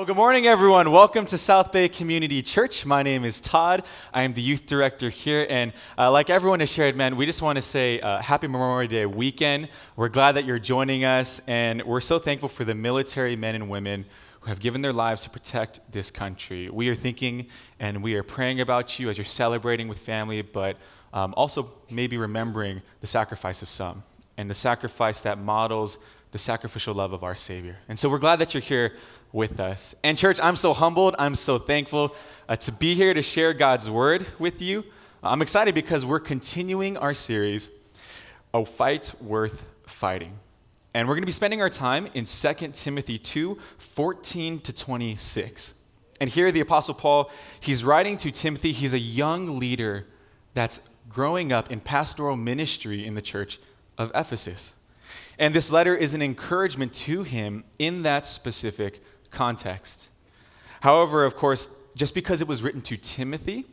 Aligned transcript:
Well, 0.00 0.06
good 0.06 0.16
morning, 0.16 0.46
everyone. 0.46 0.92
Welcome 0.92 1.26
to 1.26 1.36
South 1.36 1.72
Bay 1.72 1.86
Community 1.86 2.40
Church. 2.40 2.86
My 2.86 3.02
name 3.02 3.22
is 3.22 3.38
Todd. 3.38 3.84
I 4.14 4.22
am 4.22 4.32
the 4.32 4.40
youth 4.40 4.64
director 4.64 5.10
here. 5.10 5.46
And 5.50 5.74
uh, 5.98 6.10
like 6.10 6.30
everyone 6.30 6.60
has 6.60 6.72
shared, 6.72 6.96
man, 6.96 7.16
we 7.16 7.26
just 7.26 7.42
want 7.42 7.56
to 7.56 7.62
say 7.62 8.00
uh, 8.00 8.16
happy 8.22 8.46
Memorial 8.46 8.88
Day 8.88 9.04
weekend. 9.04 9.68
We're 9.96 10.08
glad 10.08 10.36
that 10.36 10.46
you're 10.46 10.58
joining 10.58 11.04
us. 11.04 11.46
And 11.46 11.82
we're 11.82 12.00
so 12.00 12.18
thankful 12.18 12.48
for 12.48 12.64
the 12.64 12.74
military 12.74 13.36
men 13.36 13.54
and 13.54 13.68
women 13.68 14.06
who 14.40 14.48
have 14.48 14.58
given 14.58 14.80
their 14.80 14.94
lives 14.94 15.20
to 15.24 15.28
protect 15.28 15.80
this 15.92 16.10
country. 16.10 16.70
We 16.70 16.88
are 16.88 16.94
thinking 16.94 17.48
and 17.78 18.02
we 18.02 18.14
are 18.14 18.22
praying 18.22 18.62
about 18.62 18.98
you 18.98 19.10
as 19.10 19.18
you're 19.18 19.26
celebrating 19.26 19.86
with 19.86 19.98
family, 19.98 20.40
but 20.40 20.78
um, 21.12 21.34
also 21.36 21.70
maybe 21.90 22.16
remembering 22.16 22.80
the 23.02 23.06
sacrifice 23.06 23.60
of 23.60 23.68
some 23.68 24.02
and 24.38 24.48
the 24.48 24.54
sacrifice 24.54 25.20
that 25.20 25.38
models 25.38 25.98
the 26.32 26.38
sacrificial 26.38 26.94
love 26.94 27.12
of 27.12 27.24
our 27.24 27.34
Savior. 27.34 27.78
And 27.88 27.98
so 27.98 28.08
we're 28.08 28.18
glad 28.18 28.38
that 28.38 28.54
you're 28.54 28.62
here 28.62 28.92
with 29.32 29.60
us. 29.60 29.94
And, 30.02 30.18
church, 30.18 30.38
I'm 30.42 30.56
so 30.56 30.72
humbled. 30.72 31.14
I'm 31.18 31.34
so 31.34 31.58
thankful 31.58 32.14
uh, 32.48 32.56
to 32.56 32.72
be 32.72 32.94
here 32.94 33.14
to 33.14 33.22
share 33.22 33.52
God's 33.52 33.88
word 33.88 34.26
with 34.38 34.60
you. 34.60 34.84
I'm 35.22 35.42
excited 35.42 35.74
because 35.74 36.04
we're 36.04 36.20
continuing 36.20 36.96
our 36.96 37.14
series, 37.14 37.70
A 38.54 38.64
Fight 38.64 39.14
Worth 39.20 39.70
Fighting. 39.86 40.38
And 40.94 41.06
we're 41.06 41.14
going 41.14 41.22
to 41.22 41.26
be 41.26 41.32
spending 41.32 41.60
our 41.60 41.70
time 41.70 42.08
in 42.14 42.24
2 42.24 42.52
Timothy 42.72 43.18
2 43.18 43.58
14 43.78 44.60
to 44.60 44.74
26. 44.74 45.74
And 46.20 46.28
here, 46.28 46.50
the 46.50 46.60
Apostle 46.60 46.94
Paul, 46.94 47.30
he's 47.60 47.84
writing 47.84 48.16
to 48.18 48.30
Timothy. 48.30 48.72
He's 48.72 48.92
a 48.92 48.98
young 48.98 49.58
leader 49.58 50.06
that's 50.52 50.90
growing 51.08 51.52
up 51.52 51.70
in 51.70 51.80
pastoral 51.80 52.36
ministry 52.36 53.06
in 53.06 53.14
the 53.14 53.22
church 53.22 53.58
of 53.96 54.10
Ephesus. 54.14 54.74
And 55.38 55.54
this 55.54 55.72
letter 55.72 55.94
is 55.94 56.12
an 56.12 56.22
encouragement 56.22 56.92
to 56.94 57.22
him 57.22 57.64
in 57.78 58.02
that 58.02 58.26
specific 58.26 59.00
context. 59.30 60.08
However, 60.80 61.24
of 61.24 61.36
course, 61.36 61.78
just 61.94 62.14
because 62.14 62.40
it 62.40 62.48
was 62.48 62.62
written 62.62 62.80
to 62.82 62.96
Timothy, 62.96 63.64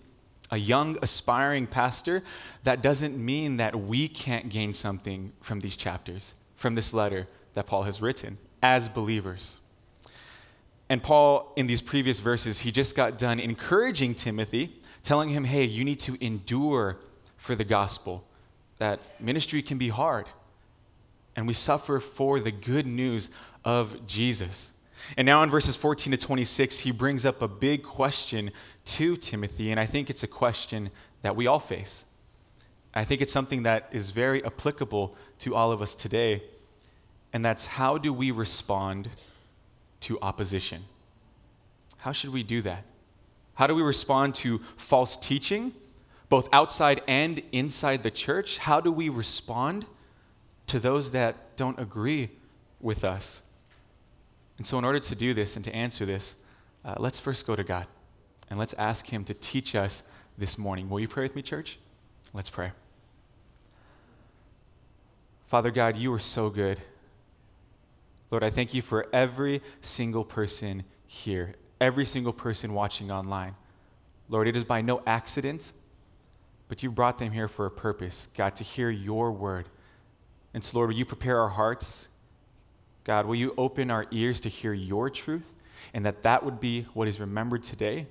a 0.52 0.58
young 0.58 0.98
aspiring 1.02 1.68
pastor, 1.68 2.24
that 2.64 2.82
doesn't 2.82 3.18
mean 3.18 3.58
that 3.58 3.76
we 3.76 4.08
can't 4.08 4.50
gain 4.50 4.74
something 4.74 5.34
from 5.42 5.60
these 5.60 5.78
chapters, 5.78 6.34
from 6.56 6.76
this 6.76 6.94
letter 6.94 7.28
that 7.54 7.66
Paul 7.66 7.84
has 7.84 8.02
written 8.02 8.38
as 8.62 8.90
believers. 8.90 9.60
And 10.90 11.04
Paul, 11.04 11.52
in 11.56 11.68
these 11.68 11.82
previous 11.82 12.20
verses, 12.22 12.62
he 12.62 12.72
just 12.72 12.96
got 12.96 13.18
done 13.18 13.40
encouraging 13.40 14.16
Timothy, 14.16 14.72
telling 15.04 15.30
him, 15.30 15.44
hey, 15.44 15.66
you 15.66 15.84
need 15.84 16.00
to 16.00 16.18
endure 16.24 16.98
for 17.36 17.56
the 17.56 17.66
gospel, 17.66 18.26
that 18.78 19.00
ministry 19.20 19.62
can 19.62 19.78
be 19.78 19.90
hard. 19.90 20.28
And 21.36 21.48
we 21.48 21.54
suffer 21.54 22.00
for 22.00 22.40
the 22.40 22.52
good 22.52 22.88
news 22.88 23.30
of 23.64 24.08
Jesus. 24.08 24.72
And 25.16 25.26
now 25.26 25.44
in 25.44 25.50
verses 25.50 25.76
14 25.76 26.12
to 26.12 26.18
26, 26.18 26.80
he 26.80 26.92
brings 26.92 27.26
up 27.26 27.42
a 27.42 27.48
big 27.48 27.84
question 27.84 28.52
to 28.86 29.16
Timothy, 29.16 29.72
and 29.72 29.80
I 29.80 29.86
think 29.86 30.10
it's 30.10 30.24
a 30.24 30.28
question 30.28 30.90
that 31.22 31.36
we 31.36 31.48
all 31.48 31.60
face. 31.60 32.06
I 32.94 33.04
think 33.04 33.22
it's 33.22 33.34
something 33.34 33.64
that 33.64 33.90
is 33.92 34.12
very 34.12 34.44
applicable 34.44 35.16
to 35.40 35.56
all 35.56 35.72
of 35.72 35.82
us 35.82 35.94
today, 35.94 36.42
and 37.32 37.46
that's 37.46 37.68
how 37.68 37.98
do 37.98 38.12
we 38.12 38.32
respond 38.32 39.10
to 40.02 40.20
opposition? 40.22 40.84
How 42.02 42.12
should 42.12 42.32
we 42.32 42.44
do 42.44 42.62
that? 42.62 42.86
How 43.56 43.68
do 43.68 43.76
we 43.76 43.82
respond 43.82 44.36
to 44.36 44.60
false 44.78 45.18
teaching, 45.18 45.74
both 46.30 46.48
outside 46.54 47.02
and 47.08 47.42
inside 47.52 48.04
the 48.04 48.12
church? 48.12 48.60
How 48.60 48.80
do 48.80 48.92
we 48.92 49.10
respond 49.10 49.86
to 50.68 50.80
those 50.80 51.12
that 51.12 51.56
don't 51.56 51.80
agree 51.80 52.30
with 52.80 53.04
us? 53.04 53.42
And 54.58 54.66
so, 54.66 54.78
in 54.80 54.86
order 54.86 55.00
to 55.00 55.16
do 55.16 55.34
this 55.34 55.56
and 55.56 55.66
to 55.66 55.76
answer 55.76 56.06
this, 56.06 56.44
uh, 56.84 56.96
let's 56.98 57.20
first 57.20 57.46
go 57.46 57.56
to 57.56 57.64
God 57.64 57.86
and 58.50 58.58
let's 58.58 58.74
ask 58.74 59.08
Him 59.08 59.24
to 59.26 59.34
teach 59.34 59.76
us 59.76 60.10
this 60.38 60.58
morning. 60.58 60.90
Will 60.90 61.00
you 61.00 61.08
pray 61.08 61.24
with 61.24 61.36
me, 61.36 61.42
church? 61.42 61.80
Let's 62.34 62.50
pray. 62.50 62.72
Father 65.48 65.72
God, 65.72 65.96
you 65.96 66.14
are 66.14 66.20
so 66.20 66.50
good. 66.50 66.80
Lord, 68.32 68.44
I 68.44 68.50
thank 68.50 68.74
you 68.74 68.82
for 68.82 69.08
every 69.14 69.62
single 69.82 70.26
person 70.26 70.84
here, 71.06 71.54
every 71.80 72.04
single 72.04 72.34
person 72.34 72.74
watching 72.74 73.10
online. 73.10 73.56
Lord, 74.28 74.48
it 74.48 74.58
is 74.58 74.66
by 74.66 74.82
no 74.82 75.02
accident, 75.08 75.72
but 76.68 76.84
you 76.84 76.92
brought 76.92 77.20
them 77.20 77.32
here 77.32 77.48
for 77.48 77.66
a 77.66 77.72
purpose, 77.72 78.28
God, 78.36 78.56
to 78.58 78.64
hear 78.66 78.90
your 78.90 79.32
word. 79.32 79.70
And 80.54 80.64
so, 80.64 80.78
Lord, 80.78 80.90
will 80.90 80.98
you 80.98 81.06
prepare 81.06 81.40
our 81.40 81.50
hearts? 81.50 82.10
God, 83.08 83.26
will 83.26 83.36
you 83.36 83.54
open 83.58 83.90
our 83.90 84.06
ears 84.12 84.42
to 84.42 84.50
hear 84.50 84.74
your 84.74 85.10
truth 85.10 85.54
and 85.94 86.06
that 86.06 86.24
that 86.24 86.44
would 86.44 86.60
be 86.60 86.82
what 86.94 87.08
is 87.08 87.22
remembered 87.22 87.64
today? 87.64 88.06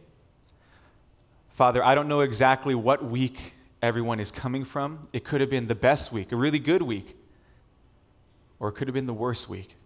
Father, 1.50 1.84
I 1.84 1.94
don't 1.94 2.08
know 2.08 2.20
exactly 2.20 2.74
what 2.74 3.04
week 3.04 3.52
everyone 3.82 4.20
is 4.20 4.30
coming 4.30 4.64
from. 4.64 5.06
It 5.12 5.22
could 5.22 5.42
have 5.42 5.50
been 5.50 5.66
the 5.66 5.74
best 5.74 6.14
week, 6.14 6.32
a 6.32 6.36
really 6.36 6.58
good 6.58 6.80
week, 6.80 7.14
or 8.58 8.70
it 8.70 8.72
could 8.72 8.88
have 8.88 8.94
been 8.94 9.04
the 9.04 9.12
worst 9.12 9.50
week, 9.50 9.76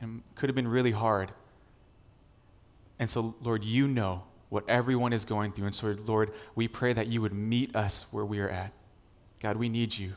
and 0.00 0.22
could 0.36 0.48
have 0.48 0.54
been 0.54 0.68
really 0.68 0.92
hard. 0.92 1.32
And 3.00 3.10
so, 3.10 3.34
Lord, 3.42 3.64
you 3.64 3.88
know 3.88 4.22
what 4.50 4.62
everyone 4.68 5.12
is 5.12 5.24
going 5.24 5.50
through. 5.50 5.66
And 5.66 5.74
so, 5.74 5.96
Lord, 6.06 6.30
we 6.54 6.68
pray 6.68 6.92
that 6.92 7.08
you 7.08 7.20
would 7.22 7.34
meet 7.34 7.74
us 7.74 8.06
where 8.12 8.24
we 8.24 8.38
are 8.38 8.48
at. 8.48 8.72
God, 9.40 9.56
we 9.56 9.68
need 9.68 9.98
you. 9.98 10.12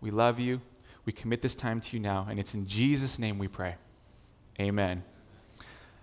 We 0.00 0.10
love 0.10 0.40
you. 0.40 0.62
We 1.08 1.12
commit 1.12 1.40
this 1.40 1.54
time 1.54 1.80
to 1.80 1.96
you 1.96 2.02
now, 2.02 2.26
and 2.28 2.38
it's 2.38 2.54
in 2.54 2.66
Jesus' 2.66 3.18
name 3.18 3.38
we 3.38 3.48
pray. 3.48 3.76
Amen. 4.60 5.02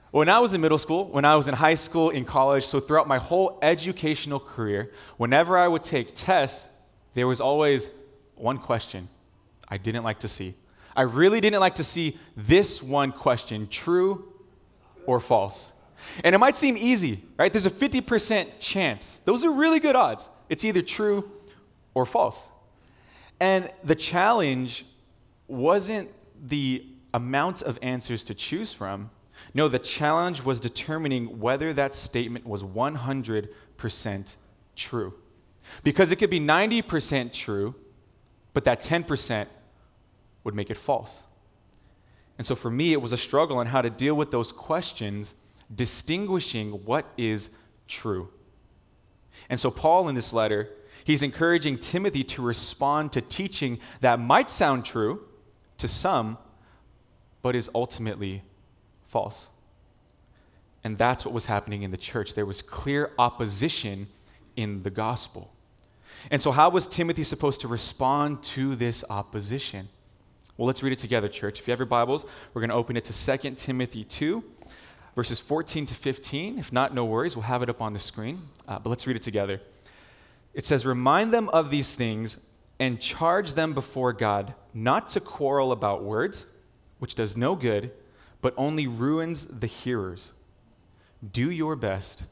When 0.09 0.29
I 0.29 0.39
was 0.39 0.55
in 0.55 0.61
middle 0.61 0.79
school, 0.79 1.05
when 1.09 1.25
I 1.25 1.35
was 1.35 1.47
in 1.47 1.53
high 1.53 1.75
school, 1.75 2.09
in 2.09 2.25
college, 2.25 2.66
so 2.66 2.79
throughout 2.79 3.07
my 3.07 3.19
whole 3.19 3.59
educational 3.61 4.39
career, 4.39 4.91
whenever 5.17 5.59
I 5.59 5.67
would 5.67 5.83
take 5.83 6.15
tests, 6.15 6.73
there 7.13 7.27
was 7.27 7.39
always 7.39 7.91
one 8.33 8.57
question 8.57 9.07
I 9.69 9.77
didn't 9.77 10.03
like 10.03 10.21
to 10.21 10.27
see. 10.27 10.55
I 10.95 11.03
really 11.03 11.39
didn't 11.39 11.59
like 11.59 11.75
to 11.75 11.83
see 11.83 12.17
this 12.35 12.81
one 12.81 13.11
question 13.11 13.67
true 13.67 14.33
or 15.05 15.19
false. 15.19 15.71
And 16.23 16.33
it 16.33 16.39
might 16.39 16.55
seem 16.55 16.77
easy, 16.77 17.19
right? 17.38 17.53
There's 17.53 17.67
a 17.67 17.69
50% 17.69 18.59
chance. 18.59 19.19
Those 19.19 19.45
are 19.45 19.51
really 19.51 19.79
good 19.79 19.95
odds. 19.95 20.31
It's 20.49 20.65
either 20.65 20.81
true 20.81 21.29
or 21.94 22.07
false. 22.07 22.49
And 23.39 23.69
the 23.83 23.94
challenge 23.94 24.83
wasn't 25.47 26.09
the 26.41 26.85
amount 27.13 27.61
of 27.61 27.79
answers 27.81 28.23
to 28.25 28.33
choose 28.33 28.73
from. 28.73 29.09
No, 29.53 29.67
the 29.67 29.79
challenge 29.79 30.44
was 30.44 30.59
determining 30.59 31.39
whether 31.39 31.73
that 31.73 31.95
statement 31.95 32.45
was 32.45 32.63
100% 32.63 34.35
true. 34.75 35.13
Because 35.83 36.11
it 36.11 36.17
could 36.17 36.29
be 36.29 36.39
90% 36.39 37.33
true, 37.33 37.75
but 38.53 38.63
that 38.66 38.81
10% 38.81 39.47
would 40.44 40.56
make 40.56 40.69
it 40.69 40.78
false. 40.78 41.25
And 42.38 42.45
so 42.45 42.56
for 42.56 42.69
me, 42.69 42.94
it 42.94 43.01
was 43.01 43.12
a 43.12 43.17
struggle 43.17 43.57
on 43.57 43.67
how 43.67 43.81
to 43.81 43.89
deal 43.89 44.16
with 44.16 44.31
those 44.31 44.51
questions, 44.51 45.35
distinguishing 45.73 46.72
what 46.85 47.06
is 47.17 47.50
true. 47.88 48.29
And 49.50 49.59
so, 49.59 49.69
Paul 49.72 50.07
in 50.07 50.16
this 50.16 50.33
letter, 50.33 50.69
he's 51.03 51.23
encouraging 51.23 51.79
Timothy 51.79 52.23
to 52.23 52.41
respond 52.41 53.12
to 53.13 53.22
teaching 53.22 53.79
that 54.01 54.19
might 54.19 54.50
sound 54.50 54.85
true, 54.85 55.25
to 55.78 55.88
some, 55.88 56.38
but 57.41 57.56
is 57.56 57.69
ultimately 57.75 58.41
false. 59.06 59.50
And 60.84 60.97
that's 60.97 61.25
what 61.25 61.34
was 61.34 61.47
happening 61.47 61.84
in 61.84 61.91
the 61.91 61.97
church. 61.97 62.36
There 62.36 62.46
was 62.46 62.62
clear 62.62 63.12
opposition 63.18 64.08
in 64.56 64.84
the 64.84 64.90
gospel. 64.90 65.52
And 66.31 66.41
so, 66.41 66.52
how 66.52 66.69
was 66.69 66.88
Timothy 66.88 67.24
supposed 67.24 67.62
to 67.62 67.68
respond 67.68 68.44
to 68.44 68.75
this 68.75 69.03
opposition? 69.09 69.90
Well, 70.58 70.68
let's 70.68 70.81
read 70.84 70.94
it 70.94 71.00
together, 71.00 71.28
church. 71.28 71.59
If 71.59 71.68
you 71.68 71.72
have 71.72 71.80
your 71.80 71.86
Bibles, 71.86 72.25
we're 72.53 72.62
going 72.62 72.69
to 72.69 72.75
open 72.75 72.96
it 72.96 73.06
to 73.06 73.38
2 73.38 73.52
Timothy 73.56 74.03
2, 74.03 74.44
verses 75.16 75.40
14 75.40 75.86
to 75.88 75.95
15. 75.95 76.60
If 76.60 76.71
not, 76.71 76.94
no 76.94 77.04
worries, 77.04 77.36
we'll 77.36 77.44
have 77.44 77.62
it 77.62 77.69
up 77.69 77.81
on 77.81 77.94
the 77.94 78.00
screen. 78.00 78.39
Uh, 78.68 78.80
but 78.80 78.89
let's 78.89 79.06
read 79.06 79.18
it 79.18 79.24
together. 79.24 79.62
It 80.54 80.66
says, 80.66 80.86
Remind 80.86 81.33
them 81.33 81.50
of 81.50 81.71
these 81.71 81.94
things 81.95 82.39
and 82.80 83.00
charge 83.00 83.54
them 83.54 83.74
before 83.74 84.13
God 84.13 84.54
not 84.74 85.10
to 85.10 85.19
quarrel 85.19 85.72
about 85.72 86.04
words, 86.04 86.45
which 87.00 87.16
does 87.16 87.38
no 87.38 87.56
good, 87.56 87.92
but 88.42 88.54
only 88.57 88.88
ruins 88.88 89.45
the 89.45 89.68
hearers. 89.68 90.33
Do 91.31 91.50
your 91.50 91.75
best 91.75 92.24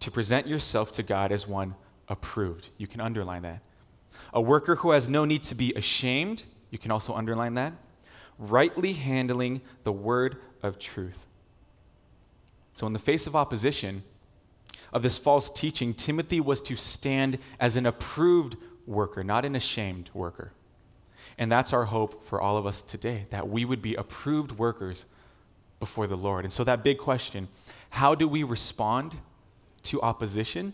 to 0.00 0.10
present 0.10 0.46
yourself 0.46 0.92
to 0.92 1.02
God 1.02 1.32
as 1.32 1.48
one 1.48 1.74
approved. 2.08 2.68
You 2.76 2.86
can 2.86 3.00
underline 3.00 3.42
that. 3.42 3.60
A 4.34 4.40
worker 4.40 4.76
who 4.76 4.90
has 4.90 5.08
no 5.08 5.24
need 5.24 5.42
to 5.44 5.54
be 5.54 5.72
ashamed. 5.74 6.44
You 6.70 6.78
can 6.78 6.90
also 6.90 7.14
underline 7.14 7.54
that. 7.54 7.72
Rightly 8.38 8.92
handling 8.92 9.62
the 9.84 9.92
word 9.92 10.36
of 10.62 10.78
truth. 10.78 11.26
So, 12.74 12.86
in 12.86 12.92
the 12.92 12.98
face 12.98 13.26
of 13.26 13.36
opposition 13.36 14.02
of 14.92 15.02
this 15.02 15.18
false 15.18 15.50
teaching, 15.50 15.94
Timothy 15.94 16.40
was 16.40 16.60
to 16.62 16.76
stand 16.76 17.38
as 17.60 17.76
an 17.76 17.86
approved 17.86 18.56
worker, 18.86 19.22
not 19.22 19.44
an 19.44 19.54
ashamed 19.54 20.10
worker. 20.14 20.52
And 21.38 21.50
that's 21.50 21.72
our 21.72 21.86
hope 21.86 22.24
for 22.24 22.40
all 22.40 22.56
of 22.56 22.66
us 22.66 22.82
today, 22.82 23.24
that 23.30 23.48
we 23.48 23.64
would 23.64 23.80
be 23.80 23.94
approved 23.94 24.52
workers 24.52 25.06
before 25.80 26.06
the 26.06 26.16
Lord. 26.16 26.44
And 26.44 26.52
so, 26.52 26.64
that 26.64 26.82
big 26.82 26.98
question 26.98 27.48
how 27.90 28.14
do 28.14 28.26
we 28.26 28.42
respond 28.42 29.16
to 29.84 30.00
opposition? 30.00 30.72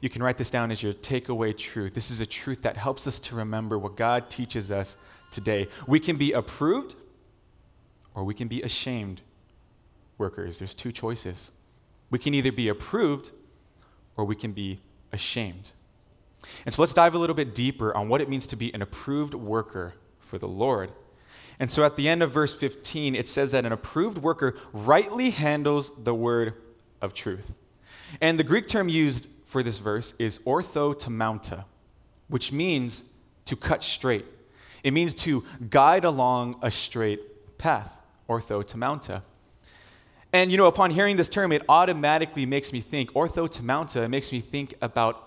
You 0.00 0.08
can 0.08 0.22
write 0.22 0.36
this 0.36 0.50
down 0.50 0.70
as 0.70 0.82
your 0.82 0.92
takeaway 0.92 1.56
truth. 1.56 1.94
This 1.94 2.10
is 2.10 2.20
a 2.20 2.26
truth 2.26 2.62
that 2.62 2.76
helps 2.76 3.06
us 3.06 3.18
to 3.20 3.34
remember 3.34 3.78
what 3.78 3.96
God 3.96 4.28
teaches 4.28 4.70
us 4.70 4.96
today. 5.30 5.68
We 5.86 5.98
can 5.98 6.16
be 6.16 6.32
approved 6.32 6.96
or 8.14 8.24
we 8.24 8.34
can 8.34 8.48
be 8.48 8.62
ashamed 8.62 9.22
workers. 10.18 10.58
There's 10.58 10.74
two 10.74 10.92
choices. 10.92 11.50
We 12.10 12.18
can 12.18 12.34
either 12.34 12.52
be 12.52 12.68
approved 12.68 13.30
or 14.16 14.24
we 14.24 14.36
can 14.36 14.52
be 14.52 14.78
ashamed. 15.12 15.72
And 16.64 16.74
so 16.74 16.82
let's 16.82 16.92
dive 16.92 17.14
a 17.14 17.18
little 17.18 17.36
bit 17.36 17.54
deeper 17.54 17.96
on 17.96 18.08
what 18.08 18.20
it 18.20 18.28
means 18.28 18.46
to 18.48 18.56
be 18.56 18.72
an 18.74 18.82
approved 18.82 19.34
worker 19.34 19.94
for 20.20 20.38
the 20.38 20.48
Lord. 20.48 20.92
And 21.58 21.70
so 21.70 21.84
at 21.84 21.96
the 21.96 22.08
end 22.08 22.22
of 22.22 22.32
verse 22.32 22.54
15, 22.54 23.14
it 23.14 23.28
says 23.28 23.52
that 23.52 23.64
an 23.64 23.72
approved 23.72 24.18
worker 24.18 24.56
rightly 24.72 25.30
handles 25.30 25.92
the 26.02 26.14
word 26.14 26.54
of 27.00 27.14
truth. 27.14 27.52
And 28.20 28.38
the 28.38 28.44
Greek 28.44 28.68
term 28.68 28.88
used 28.88 29.28
for 29.46 29.62
this 29.62 29.78
verse 29.78 30.14
is 30.18 30.38
orthotamanta, 30.40 31.64
which 32.28 32.52
means 32.52 33.04
to 33.46 33.56
cut 33.56 33.82
straight. 33.82 34.26
It 34.82 34.92
means 34.92 35.14
to 35.14 35.44
guide 35.70 36.04
along 36.04 36.58
a 36.62 36.70
straight 36.70 37.58
path, 37.58 38.00
orthotamanta. 38.28 39.22
And 40.32 40.50
you 40.50 40.58
know, 40.58 40.66
upon 40.66 40.90
hearing 40.90 41.16
this 41.16 41.28
term, 41.28 41.52
it 41.52 41.62
automatically 41.68 42.44
makes 42.44 42.72
me 42.72 42.80
think 42.80 43.12
orthotamanta, 43.12 44.04
it 44.04 44.08
makes 44.08 44.32
me 44.32 44.40
think 44.40 44.74
about 44.82 45.26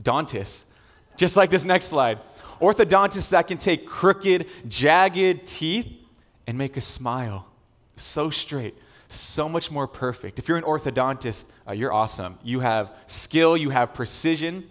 orthodontists. 0.00 0.70
Just 1.16 1.36
like 1.36 1.50
this 1.50 1.64
next 1.64 1.86
slide. 1.86 2.18
Orthodontists 2.60 3.30
that 3.30 3.48
can 3.48 3.58
take 3.58 3.86
crooked, 3.86 4.46
jagged 4.68 5.46
teeth 5.46 5.86
and 6.46 6.56
make 6.56 6.76
a 6.76 6.80
smile 6.80 7.48
so 7.96 8.30
straight, 8.30 8.74
so 9.08 9.48
much 9.48 9.70
more 9.70 9.86
perfect. 9.86 10.38
If 10.38 10.48
you're 10.48 10.56
an 10.56 10.64
orthodontist, 10.64 11.50
uh, 11.68 11.72
you're 11.72 11.92
awesome. 11.92 12.38
You 12.42 12.60
have 12.60 12.92
skill, 13.06 13.56
you 13.56 13.70
have 13.70 13.94
precision. 13.94 14.68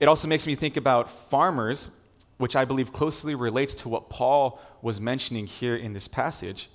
It 0.00 0.08
also 0.08 0.28
makes 0.28 0.46
me 0.46 0.54
think 0.54 0.76
about 0.76 1.10
farmers, 1.10 1.90
which 2.38 2.54
I 2.54 2.64
believe 2.64 2.92
closely 2.92 3.34
relates 3.34 3.74
to 3.74 3.88
what 3.88 4.08
Paul 4.08 4.60
was 4.80 5.00
mentioning 5.00 5.46
here 5.46 5.74
in 5.74 5.92
this 5.92 6.06
passage, 6.06 6.68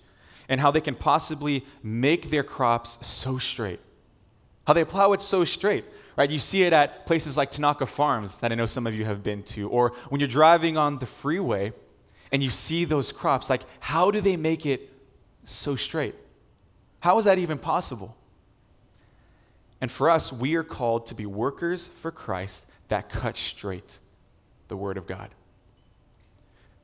and 0.50 0.60
how 0.60 0.72
they 0.72 0.82
can 0.82 0.96
possibly 0.96 1.66
make 1.82 2.30
their 2.30 2.44
crops 2.44 3.06
so 3.06 3.38
straight. 3.38 3.80
How 4.68 4.74
they 4.74 4.84
plow 4.84 5.14
it 5.14 5.22
so 5.22 5.46
straight 5.46 5.86
right? 6.16 6.30
You 6.30 6.40
see 6.40 6.64
it 6.64 6.74
at 6.74 7.06
places 7.06 7.38
like 7.38 7.52
Tanaka 7.52 7.86
Farms 7.86 8.40
that 8.40 8.52
I 8.52 8.56
know 8.56 8.66
some 8.66 8.88
of 8.88 8.94
you 8.94 9.06
have 9.06 9.24
been 9.24 9.44
to, 9.44 9.70
or 9.70 9.94
when 10.10 10.20
you're 10.20 10.28
driving 10.28 10.78
on 10.78 11.00
the 11.00 11.06
freeway 11.06 11.74
and 12.32 12.44
you 12.44 12.50
see 12.50 12.86
those 12.86 13.12
crops, 13.12 13.50
like 13.50 13.64
how 13.80 14.12
do 14.12 14.22
they 14.22 14.38
make 14.38 14.66
it 14.66 14.90
so 15.44 15.76
straight? 15.76 16.16
How 17.00 17.18
is 17.18 17.26
that 17.26 17.38
even 17.38 17.58
possible? 17.58 18.16
And 19.82 19.92
for 19.92 20.10
us, 20.10 20.32
we 20.32 20.56
are 20.56 20.64
called 20.64 21.08
to 21.08 21.16
be 21.16 21.26
workers 21.26 21.88
for 21.88 22.12
Christ 22.12 22.66
that 22.88 23.10
cut 23.10 23.36
straight 23.36 24.00
the 24.70 24.78
Word 24.78 24.98
of 24.98 25.06
God. 25.06 25.30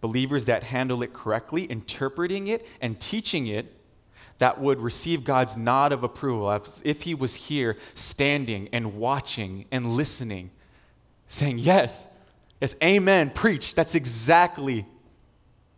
Believers 0.01 0.45
that 0.45 0.63
handle 0.63 1.01
it 1.01 1.13
correctly, 1.13 1.63
interpreting 1.69 2.47
it 2.47 2.65
and 2.81 2.99
teaching 2.99 3.47
it 3.47 3.73
that 4.39 4.59
would 4.59 4.79
receive 4.79 5.23
God's 5.23 5.55
nod 5.55 5.91
of 5.91 6.03
approval 6.03 6.51
if 6.83 7.03
he 7.03 7.13
was 7.13 7.35
here 7.47 7.77
standing 7.93 8.69
and 8.73 8.95
watching 8.95 9.65
and 9.71 9.85
listening, 9.85 10.51
saying, 11.27 11.59
Yes, 11.59 12.07
yes, 12.59 12.75
amen, 12.83 13.31
preach. 13.31 13.75
That's 13.75 13.95
exactly 13.95 14.85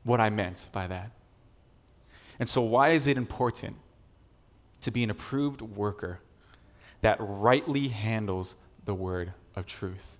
what 0.03 0.21
I 0.21 0.29
meant 0.29 0.69
by 0.71 0.87
that. 0.87 1.11
And 2.39 2.47
so, 2.47 2.61
why 2.61 2.89
is 2.89 3.07
it 3.07 3.17
important 3.17 3.75
to 4.81 4.91
be 4.91 5.03
an 5.03 5.09
approved 5.09 5.61
worker 5.61 6.19
that 7.01 7.17
rightly 7.19 7.89
handles 7.89 8.55
the 8.85 8.93
word 8.93 9.33
of 9.55 9.65
truth? 9.65 10.17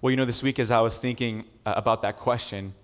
Well, 0.00 0.10
you 0.10 0.16
know, 0.16 0.24
this 0.24 0.42
week 0.42 0.58
as 0.58 0.70
I 0.70 0.80
was 0.80 0.98
thinking 0.98 1.44
uh, 1.64 1.74
about 1.76 2.02
that 2.02 2.16
question, 2.16 2.74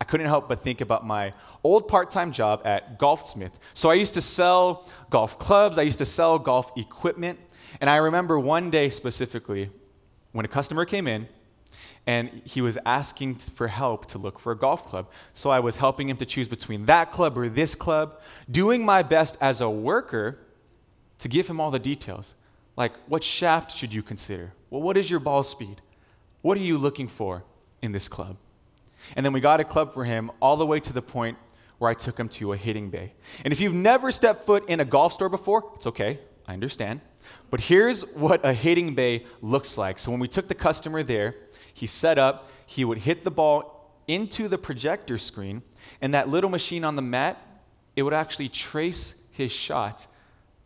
I 0.00 0.04
couldn't 0.04 0.26
help 0.26 0.48
but 0.48 0.60
think 0.60 0.80
about 0.80 1.06
my 1.06 1.32
old 1.64 1.88
part 1.88 2.10
time 2.10 2.32
job 2.32 2.62
at 2.64 2.98
Golfsmith. 2.98 3.52
So 3.74 3.90
I 3.90 3.94
used 3.94 4.14
to 4.14 4.20
sell 4.20 4.86
golf 5.10 5.38
clubs, 5.38 5.78
I 5.78 5.82
used 5.82 5.98
to 5.98 6.04
sell 6.04 6.38
golf 6.38 6.70
equipment. 6.76 7.38
And 7.80 7.90
I 7.90 7.96
remember 7.96 8.38
one 8.38 8.70
day 8.70 8.88
specifically 8.88 9.70
when 10.32 10.44
a 10.44 10.48
customer 10.48 10.84
came 10.84 11.06
in 11.06 11.28
and 12.06 12.42
he 12.44 12.60
was 12.60 12.78
asking 12.86 13.34
for 13.36 13.68
help 13.68 14.06
to 14.06 14.18
look 14.18 14.38
for 14.38 14.52
a 14.52 14.56
golf 14.56 14.86
club. 14.86 15.10
So 15.34 15.50
I 15.50 15.60
was 15.60 15.76
helping 15.76 16.08
him 16.08 16.16
to 16.18 16.26
choose 16.26 16.46
between 16.46 16.86
that 16.86 17.10
club 17.10 17.36
or 17.36 17.48
this 17.48 17.74
club, 17.74 18.20
doing 18.50 18.84
my 18.84 19.02
best 19.02 19.36
as 19.40 19.60
a 19.60 19.68
worker 19.68 20.38
to 21.18 21.28
give 21.28 21.48
him 21.48 21.60
all 21.60 21.70
the 21.70 21.78
details. 21.78 22.34
Like, 22.76 22.92
what 23.08 23.24
shaft 23.24 23.74
should 23.74 23.92
you 23.92 24.02
consider? 24.02 24.52
Well, 24.70 24.82
what 24.82 24.96
is 24.96 25.10
your 25.10 25.20
ball 25.20 25.42
speed? 25.42 25.80
What 26.42 26.56
are 26.56 26.62
you 26.62 26.78
looking 26.78 27.08
for 27.08 27.42
in 27.82 27.92
this 27.92 28.06
club? 28.06 28.36
And 29.14 29.24
then 29.24 29.32
we 29.32 29.40
got 29.40 29.60
a 29.60 29.64
club 29.64 29.92
for 29.92 30.04
him 30.04 30.30
all 30.40 30.56
the 30.56 30.66
way 30.66 30.80
to 30.80 30.92
the 30.92 31.02
point 31.02 31.38
where 31.78 31.90
I 31.90 31.94
took 31.94 32.18
him 32.18 32.28
to 32.30 32.52
a 32.52 32.56
hitting 32.56 32.90
bay. 32.90 33.12
And 33.44 33.52
if 33.52 33.60
you've 33.60 33.74
never 33.74 34.10
stepped 34.10 34.44
foot 34.44 34.68
in 34.68 34.80
a 34.80 34.84
golf 34.84 35.12
store 35.12 35.28
before, 35.28 35.70
it's 35.76 35.86
okay, 35.86 36.18
I 36.46 36.54
understand. 36.54 37.00
But 37.50 37.60
here's 37.62 38.14
what 38.14 38.44
a 38.44 38.52
hitting 38.52 38.94
bay 38.94 39.26
looks 39.42 39.76
like. 39.76 39.98
So 39.98 40.10
when 40.10 40.20
we 40.20 40.28
took 40.28 40.48
the 40.48 40.54
customer 40.54 41.02
there, 41.02 41.34
he 41.74 41.86
set 41.86 42.18
up, 42.18 42.50
he 42.64 42.84
would 42.84 42.98
hit 42.98 43.24
the 43.24 43.30
ball 43.30 44.00
into 44.08 44.48
the 44.48 44.56
projector 44.56 45.18
screen, 45.18 45.62
and 46.00 46.14
that 46.14 46.28
little 46.28 46.50
machine 46.50 46.84
on 46.84 46.96
the 46.96 47.02
mat, 47.02 47.40
it 47.96 48.02
would 48.02 48.14
actually 48.14 48.48
trace 48.48 49.28
his 49.32 49.52
shot 49.52 50.06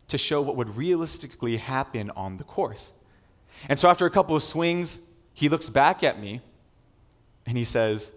to 0.07 0.17
show 0.17 0.41
what 0.41 0.55
would 0.55 0.75
realistically 0.75 1.57
happen 1.57 2.09
on 2.11 2.37
the 2.37 2.43
course. 2.43 2.93
And 3.67 3.79
so 3.79 3.89
after 3.89 4.05
a 4.05 4.09
couple 4.09 4.35
of 4.35 4.43
swings, 4.43 5.09
he 5.33 5.49
looks 5.49 5.69
back 5.69 6.03
at 6.03 6.19
me 6.19 6.41
and 7.45 7.57
he 7.57 7.63
says, 7.63 8.11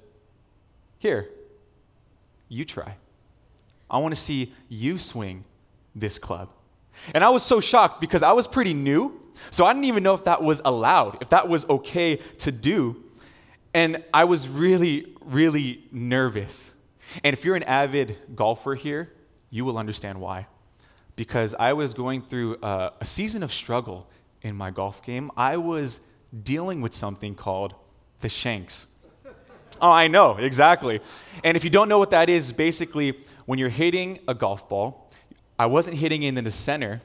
here, 1.05 1.29
you 2.49 2.65
try. 2.65 2.97
I 3.91 3.99
want 3.99 4.15
to 4.15 4.21
see 4.21 4.55
you 4.71 4.97
swing 4.97 5.45
this 5.95 6.19
club. 6.19 6.49
And 7.15 7.23
I 7.23 7.29
was 7.29 7.43
so 7.43 7.61
shocked 7.61 8.01
because 8.01 8.23
I 8.23 8.33
was 8.33 8.49
pretty 8.49 8.73
new, 8.73 9.21
so 9.51 9.67
I 9.67 9.75
didn't 9.75 9.85
even 9.85 10.03
know 10.03 10.15
if 10.15 10.25
that 10.25 10.43
was 10.43 10.63
allowed, 10.65 11.19
if 11.21 11.29
that 11.29 11.47
was 11.47 11.69
okay 11.69 12.17
to 12.17 12.51
do. 12.51 13.05
And 13.75 14.03
I 14.15 14.25
was 14.25 14.49
really, 14.49 15.15
really 15.27 15.85
nervous. 15.93 16.73
And 17.23 17.35
if 17.35 17.45
you're 17.45 17.57
an 17.57 17.65
avid 17.65 18.17
golfer 18.35 18.75
here, 18.75 19.13
you 19.51 19.67
will 19.67 19.77
understand 19.77 20.23
why. 20.23 20.47
Because 21.17 21.55
I 21.55 21.75
was 21.75 21.93
going 21.93 22.23
through 22.23 22.57
a, 22.63 22.93
a 23.03 23.05
season 23.05 23.43
of 23.43 23.53
struggle 23.53 24.09
in 24.41 24.57
my 24.57 24.71
golf 24.71 25.03
game. 25.03 25.31
I 25.37 25.59
was 25.59 26.01
dealing 26.43 26.81
with 26.81 26.95
something 26.95 27.35
called 27.35 27.75
the 28.21 28.31
shanks. 28.31 28.94
Oh, 29.81 29.91
I 29.91 30.09
know, 30.09 30.37
exactly. 30.37 31.01
And 31.43 31.57
if 31.57 31.65
you 31.65 31.71
don't 31.71 31.89
know 31.89 31.99
what 31.99 32.11
that 32.11 32.31
is, 32.31 32.53
basically, 32.53 33.19
when 33.47 33.59
you're 33.59 33.69
hitting 33.69 34.21
a 34.29 34.35
golf 34.35 34.69
ball, 34.69 35.11
I 35.59 35.67
wasn't 35.67 35.99
hitting 35.99 36.23
it 36.23 36.37
in 36.37 36.45
the 36.45 36.51
center. 36.51 37.03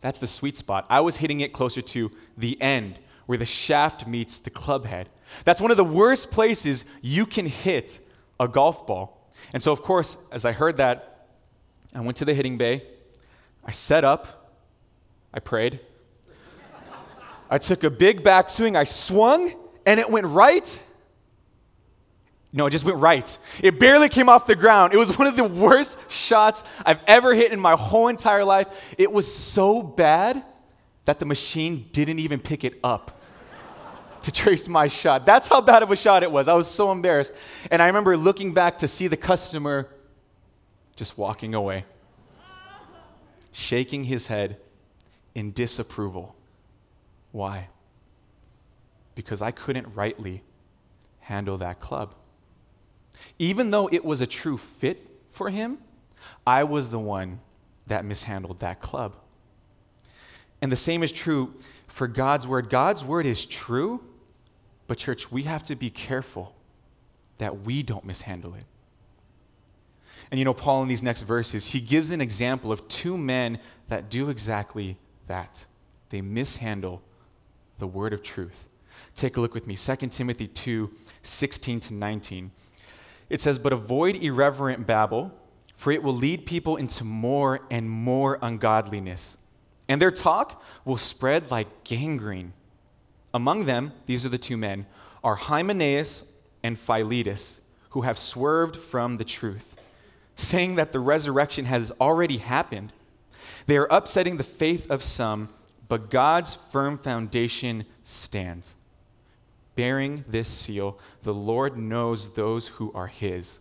That's 0.00 0.18
the 0.18 0.26
sweet 0.26 0.56
spot. 0.56 0.86
I 0.88 1.00
was 1.00 1.18
hitting 1.18 1.40
it 1.40 1.52
closer 1.52 1.82
to 1.82 2.10
the 2.36 2.60
end, 2.60 2.98
where 3.26 3.38
the 3.38 3.46
shaft 3.46 4.06
meets 4.06 4.38
the 4.38 4.50
club 4.50 4.86
head. 4.86 5.08
That's 5.44 5.60
one 5.60 5.70
of 5.70 5.76
the 5.76 5.84
worst 5.84 6.32
places 6.32 6.84
you 7.00 7.26
can 7.26 7.46
hit 7.46 8.00
a 8.40 8.48
golf 8.48 8.86
ball. 8.86 9.30
And 9.52 9.62
so, 9.62 9.72
of 9.72 9.82
course, 9.82 10.28
as 10.32 10.44
I 10.44 10.52
heard 10.52 10.76
that, 10.78 11.28
I 11.94 12.00
went 12.00 12.16
to 12.18 12.24
the 12.24 12.34
hitting 12.34 12.58
bay. 12.58 12.84
I 13.64 13.70
set 13.70 14.04
up. 14.04 14.56
I 15.32 15.40
prayed. 15.40 15.80
I 17.50 17.58
took 17.58 17.84
a 17.84 17.90
big 17.90 18.22
backswing. 18.22 18.76
I 18.76 18.84
swung, 18.84 19.52
and 19.84 20.00
it 20.00 20.10
went 20.10 20.26
right 20.26 20.82
no, 22.52 22.66
it 22.66 22.70
just 22.70 22.84
went 22.84 22.98
right. 22.98 23.38
It 23.62 23.80
barely 23.80 24.10
came 24.10 24.28
off 24.28 24.46
the 24.46 24.54
ground. 24.54 24.92
It 24.92 24.98
was 24.98 25.18
one 25.18 25.26
of 25.26 25.36
the 25.36 25.44
worst 25.44 26.12
shots 26.12 26.64
I've 26.84 27.00
ever 27.06 27.34
hit 27.34 27.50
in 27.50 27.58
my 27.58 27.72
whole 27.72 28.08
entire 28.08 28.44
life. 28.44 28.94
It 28.98 29.10
was 29.10 29.32
so 29.32 29.82
bad 29.82 30.44
that 31.06 31.18
the 31.18 31.24
machine 31.24 31.88
didn't 31.92 32.18
even 32.18 32.40
pick 32.40 32.62
it 32.62 32.78
up 32.84 33.22
to 34.22 34.30
trace 34.30 34.68
my 34.68 34.86
shot. 34.86 35.24
That's 35.24 35.48
how 35.48 35.62
bad 35.62 35.82
of 35.82 35.90
a 35.90 35.96
shot 35.96 36.22
it 36.22 36.30
was. 36.30 36.46
I 36.46 36.52
was 36.52 36.68
so 36.68 36.92
embarrassed. 36.92 37.34
And 37.70 37.82
I 37.82 37.86
remember 37.86 38.16
looking 38.18 38.52
back 38.52 38.78
to 38.78 38.88
see 38.88 39.08
the 39.08 39.16
customer 39.16 39.88
just 40.94 41.16
walking 41.16 41.54
away, 41.54 41.86
shaking 43.52 44.04
his 44.04 44.26
head 44.26 44.58
in 45.34 45.52
disapproval. 45.52 46.36
Why? 47.32 47.68
Because 49.14 49.40
I 49.40 49.50
couldn't 49.50 49.94
rightly 49.94 50.42
handle 51.20 51.56
that 51.58 51.80
club. 51.80 52.14
Even 53.38 53.70
though 53.70 53.88
it 53.92 54.04
was 54.04 54.20
a 54.20 54.26
true 54.26 54.56
fit 54.56 55.06
for 55.30 55.50
him, 55.50 55.78
I 56.46 56.64
was 56.64 56.90
the 56.90 56.98
one 56.98 57.40
that 57.86 58.04
mishandled 58.04 58.60
that 58.60 58.80
club. 58.80 59.14
And 60.60 60.70
the 60.70 60.76
same 60.76 61.02
is 61.02 61.10
true 61.10 61.54
for 61.88 62.06
God's 62.06 62.46
word. 62.46 62.70
God's 62.70 63.04
word 63.04 63.26
is 63.26 63.44
true, 63.44 64.02
but, 64.86 64.98
church, 64.98 65.32
we 65.32 65.44
have 65.44 65.64
to 65.64 65.74
be 65.74 65.90
careful 65.90 66.54
that 67.38 67.62
we 67.62 67.82
don't 67.82 68.04
mishandle 68.04 68.54
it. 68.54 68.64
And 70.30 70.38
you 70.38 70.44
know, 70.44 70.54
Paul, 70.54 70.82
in 70.82 70.88
these 70.88 71.02
next 71.02 71.22
verses, 71.22 71.72
he 71.72 71.80
gives 71.80 72.10
an 72.10 72.20
example 72.20 72.72
of 72.72 72.88
two 72.88 73.18
men 73.18 73.58
that 73.88 74.08
do 74.08 74.30
exactly 74.30 74.96
that. 75.26 75.66
They 76.08 76.22
mishandle 76.22 77.02
the 77.78 77.86
word 77.86 78.12
of 78.12 78.22
truth. 78.22 78.70
Take 79.14 79.36
a 79.36 79.40
look 79.40 79.52
with 79.52 79.66
me 79.66 79.76
2 79.76 79.96
Timothy 80.08 80.46
2 80.46 80.90
16 81.22 81.80
to 81.80 81.94
19. 81.94 82.50
It 83.32 83.40
says, 83.40 83.58
But 83.58 83.72
avoid 83.72 84.16
irreverent 84.16 84.86
babble, 84.86 85.32
for 85.74 85.90
it 85.90 86.02
will 86.02 86.14
lead 86.14 86.44
people 86.44 86.76
into 86.76 87.02
more 87.02 87.62
and 87.70 87.88
more 87.88 88.38
ungodliness. 88.42 89.38
And 89.88 90.02
their 90.02 90.10
talk 90.10 90.62
will 90.84 90.98
spread 90.98 91.50
like 91.50 91.82
gangrene. 91.82 92.52
Among 93.32 93.64
them, 93.64 93.92
these 94.04 94.26
are 94.26 94.28
the 94.28 94.36
two 94.36 94.58
men, 94.58 94.84
are 95.24 95.36
Hymenaeus 95.36 96.30
and 96.62 96.78
Philetus, 96.78 97.62
who 97.90 98.02
have 98.02 98.18
swerved 98.18 98.76
from 98.76 99.16
the 99.16 99.24
truth, 99.24 99.80
saying 100.36 100.74
that 100.74 100.92
the 100.92 101.00
resurrection 101.00 101.64
has 101.64 101.90
already 101.98 102.36
happened. 102.36 102.92
They 103.64 103.78
are 103.78 103.88
upsetting 103.90 104.36
the 104.36 104.44
faith 104.44 104.90
of 104.90 105.02
some, 105.02 105.48
but 105.88 106.10
God's 106.10 106.54
firm 106.54 106.98
foundation 106.98 107.86
stands. 108.02 108.76
Bearing 109.74 110.24
this 110.28 110.48
seal, 110.48 110.98
the 111.22 111.34
Lord 111.34 111.76
knows 111.76 112.34
those 112.34 112.68
who 112.68 112.92
are 112.94 113.06
his. 113.06 113.60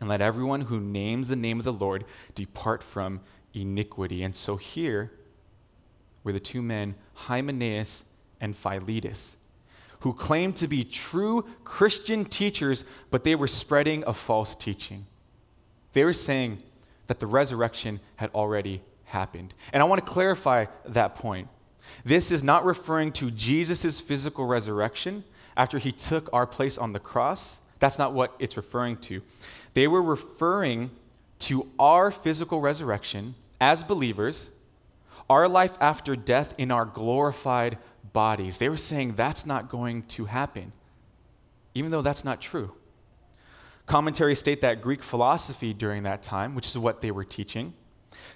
And 0.00 0.08
let 0.08 0.20
everyone 0.20 0.62
who 0.62 0.80
names 0.80 1.28
the 1.28 1.36
name 1.36 1.58
of 1.58 1.64
the 1.64 1.72
Lord 1.72 2.04
depart 2.34 2.82
from 2.82 3.20
iniquity. 3.54 4.22
And 4.22 4.34
so 4.34 4.56
here 4.56 5.12
were 6.24 6.32
the 6.32 6.40
two 6.40 6.62
men, 6.62 6.94
Hymenaeus 7.14 8.04
and 8.40 8.56
Philetus, 8.56 9.36
who 10.00 10.12
claimed 10.12 10.56
to 10.56 10.66
be 10.66 10.82
true 10.82 11.46
Christian 11.62 12.24
teachers, 12.24 12.84
but 13.10 13.24
they 13.24 13.34
were 13.34 13.46
spreading 13.46 14.02
a 14.06 14.12
false 14.12 14.54
teaching. 14.54 15.06
They 15.92 16.04
were 16.04 16.12
saying 16.12 16.62
that 17.06 17.20
the 17.20 17.26
resurrection 17.26 18.00
had 18.16 18.30
already 18.34 18.82
happened. 19.04 19.54
And 19.72 19.82
I 19.82 19.86
want 19.86 20.04
to 20.04 20.10
clarify 20.10 20.66
that 20.86 21.14
point. 21.14 21.48
This 22.04 22.32
is 22.32 22.42
not 22.42 22.64
referring 22.64 23.12
to 23.12 23.30
Jesus' 23.30 24.00
physical 24.00 24.46
resurrection 24.46 25.24
after 25.56 25.78
he 25.78 25.92
took 25.92 26.28
our 26.32 26.46
place 26.46 26.78
on 26.78 26.92
the 26.92 27.00
cross. 27.00 27.60
That's 27.78 27.98
not 27.98 28.12
what 28.12 28.34
it's 28.38 28.56
referring 28.56 28.98
to. 28.98 29.22
They 29.74 29.86
were 29.86 30.02
referring 30.02 30.90
to 31.40 31.68
our 31.78 32.10
physical 32.10 32.60
resurrection 32.60 33.34
as 33.60 33.84
believers, 33.84 34.50
our 35.28 35.48
life 35.48 35.76
after 35.80 36.16
death 36.16 36.54
in 36.58 36.70
our 36.70 36.84
glorified 36.84 37.78
bodies. 38.12 38.58
They 38.58 38.68
were 38.68 38.76
saying 38.76 39.14
that's 39.14 39.46
not 39.46 39.68
going 39.68 40.02
to 40.04 40.26
happen, 40.26 40.72
even 41.74 41.90
though 41.90 42.02
that's 42.02 42.24
not 42.24 42.40
true. 42.40 42.72
Commentaries 43.86 44.38
state 44.38 44.60
that 44.60 44.80
Greek 44.80 45.02
philosophy 45.02 45.72
during 45.72 46.04
that 46.04 46.22
time, 46.22 46.54
which 46.54 46.68
is 46.68 46.78
what 46.78 47.00
they 47.00 47.10
were 47.10 47.24
teaching, 47.24 47.74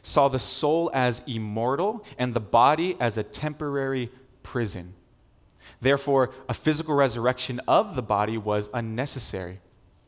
saw 0.06 0.28
the 0.28 0.38
soul 0.38 0.88
as 0.94 1.20
immortal 1.26 2.04
and 2.16 2.32
the 2.32 2.40
body 2.40 2.96
as 3.00 3.18
a 3.18 3.24
temporary 3.24 4.08
prison. 4.44 4.94
Therefore, 5.80 6.30
a 6.48 6.54
physical 6.54 6.94
resurrection 6.94 7.60
of 7.66 7.96
the 7.96 8.02
body 8.02 8.38
was 8.38 8.70
unnecessary, 8.72 9.58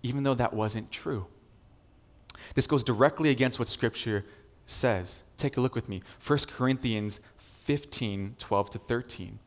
even 0.04 0.22
though 0.22 0.34
that 0.34 0.54
wasn't 0.54 0.92
true. 0.92 1.26
This 2.54 2.68
goes 2.68 2.84
directly 2.84 3.30
against 3.30 3.58
what 3.58 3.68
Scripture 3.68 4.24
says. 4.66 5.24
Take 5.36 5.56
a 5.56 5.60
look 5.60 5.74
with 5.74 5.88
me. 5.88 6.00
1 6.24 6.38
Corinthians 6.48 7.20
15 7.36 8.36
12 8.38 8.70
to 8.70 8.78
13. 8.78 9.40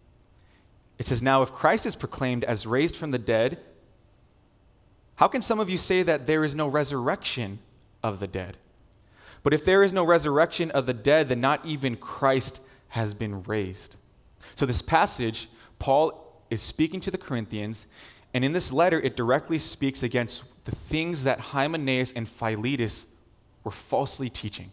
It 1.00 1.05
says, 1.05 1.24
Now, 1.24 1.41
if 1.41 1.53
Christ 1.53 1.86
is 1.86 1.96
proclaimed 1.96 2.43
as 2.43 2.67
raised 2.67 2.98
from 2.98 3.12
the 3.12 3.17
dead, 3.17 3.58
how 5.15 5.29
can 5.29 5.41
some 5.41 5.62
of 5.62 5.70
you 5.70 5.77
say 5.77 6.03
that 6.03 6.27
there 6.27 6.43
is 6.43 6.55
no 6.55 6.67
resurrection 6.67 7.60
of 8.03 8.20
the 8.20 8.27
dead? 8.27 8.58
But 9.43 9.53
if 9.53 9.65
there 9.65 9.83
is 9.83 9.93
no 9.93 10.03
resurrection 10.03 10.71
of 10.71 10.86
the 10.86 10.93
dead, 10.93 11.29
then 11.29 11.39
not 11.39 11.65
even 11.65 11.95
Christ 11.95 12.62
has 12.89 13.13
been 13.13 13.43
raised. 13.43 13.98
So, 14.55 14.65
this 14.65 14.81
passage, 14.81 15.48
Paul 15.79 16.43
is 16.50 16.62
speaking 16.62 17.00
to 17.01 17.12
the 17.12 17.17
Corinthians, 17.17 17.88
and 18.33 18.45
in 18.45 18.51
this 18.51 18.71
letter, 18.71 19.00
it 19.00 19.15
directly 19.15 19.60
speaks 19.60 20.03
against 20.03 20.65
the 20.65 20.75
things 20.75 21.24
that 21.24 21.39
Hymenaeus 21.39 22.12
and 22.13 22.27
Philetus 22.27 23.07
were 23.63 23.71
falsely 23.71 24.29
teaching. 24.29 24.71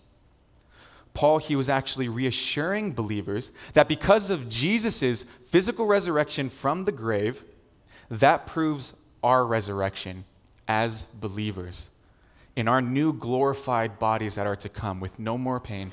Paul, 1.14 1.38
he 1.38 1.56
was 1.56 1.68
actually 1.68 2.08
reassuring 2.08 2.92
believers 2.92 3.52
that 3.72 3.88
because 3.88 4.30
of 4.30 4.48
Jesus' 4.48 5.25
physical 5.25 5.87
resurrection 5.87 6.48
from 6.48 6.84
the 6.84 6.92
grave, 6.92 7.42
that 8.10 8.46
proves 8.46 8.94
our 9.22 9.44
resurrection 9.44 10.25
as 10.68 11.04
believers 11.06 11.90
in 12.58 12.66
our 12.66 12.82
new 12.82 13.12
glorified 13.12 14.00
bodies 14.00 14.34
that 14.34 14.44
are 14.44 14.56
to 14.56 14.68
come 14.68 14.98
with 14.98 15.16
no 15.16 15.38
more 15.38 15.60
pain, 15.60 15.92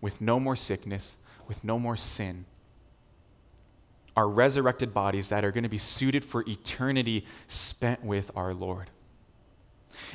with 0.00 0.20
no 0.20 0.38
more 0.38 0.54
sickness, 0.54 1.16
with 1.48 1.64
no 1.64 1.80
more 1.80 1.96
sin. 1.96 2.44
Our 4.14 4.28
resurrected 4.28 4.94
bodies 4.94 5.30
that 5.30 5.44
are 5.44 5.50
going 5.50 5.64
to 5.64 5.68
be 5.68 5.78
suited 5.78 6.24
for 6.24 6.44
eternity 6.46 7.26
spent 7.48 8.04
with 8.04 8.30
our 8.36 8.54
Lord. 8.54 8.88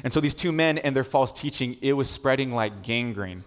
And 0.02 0.14
so 0.14 0.22
these 0.22 0.34
two 0.34 0.54
men 0.54 0.78
and 0.78 0.96
their 0.96 1.04
false 1.04 1.34
teaching, 1.34 1.76
it 1.82 1.92
was 1.92 2.10
spreading 2.10 2.54
like 2.54 2.82
gangrene. 2.82 3.44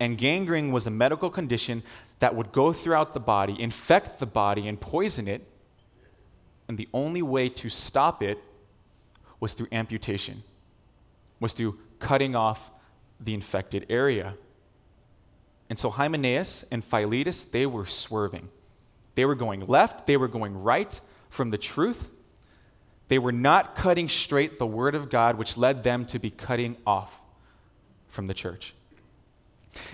And 0.00 0.16
gangrene 0.16 0.72
was 0.72 0.86
a 0.86 0.90
medical 0.90 1.28
condition 1.28 1.82
that 2.20 2.34
would 2.34 2.52
go 2.52 2.72
throughout 2.72 3.12
the 3.12 3.20
body, 3.20 3.54
infect 3.60 4.18
the 4.18 4.24
body, 4.24 4.66
and 4.66 4.80
poison 4.80 5.28
it. 5.28 5.46
And 6.68 6.78
the 6.78 6.88
only 6.94 7.20
way 7.20 7.50
to 7.50 7.68
stop 7.68 8.22
it 8.22 8.42
was 9.40 9.52
through 9.52 9.68
amputation, 9.72 10.42
was 11.40 11.52
through 11.52 11.78
cutting 11.98 12.34
off 12.34 12.70
the 13.20 13.34
infected 13.34 13.86
area. 13.88 14.34
And 15.68 15.78
so 15.78 15.90
Hymenaeus 15.90 16.64
and 16.70 16.84
Philetus, 16.84 17.44
they 17.44 17.66
were 17.66 17.86
swerving. 17.86 18.48
They 19.14 19.24
were 19.24 19.34
going 19.34 19.64
left, 19.66 20.06
they 20.06 20.16
were 20.16 20.28
going 20.28 20.62
right 20.62 21.00
from 21.28 21.50
the 21.50 21.58
truth. 21.58 22.10
They 23.08 23.18
were 23.18 23.32
not 23.32 23.76
cutting 23.76 24.08
straight 24.08 24.58
the 24.58 24.66
word 24.66 24.94
of 24.94 25.10
God, 25.10 25.36
which 25.36 25.56
led 25.56 25.84
them 25.84 26.06
to 26.06 26.18
be 26.18 26.28
cutting 26.28 26.76
off 26.86 27.20
from 28.08 28.26
the 28.26 28.34
church. 28.34 28.74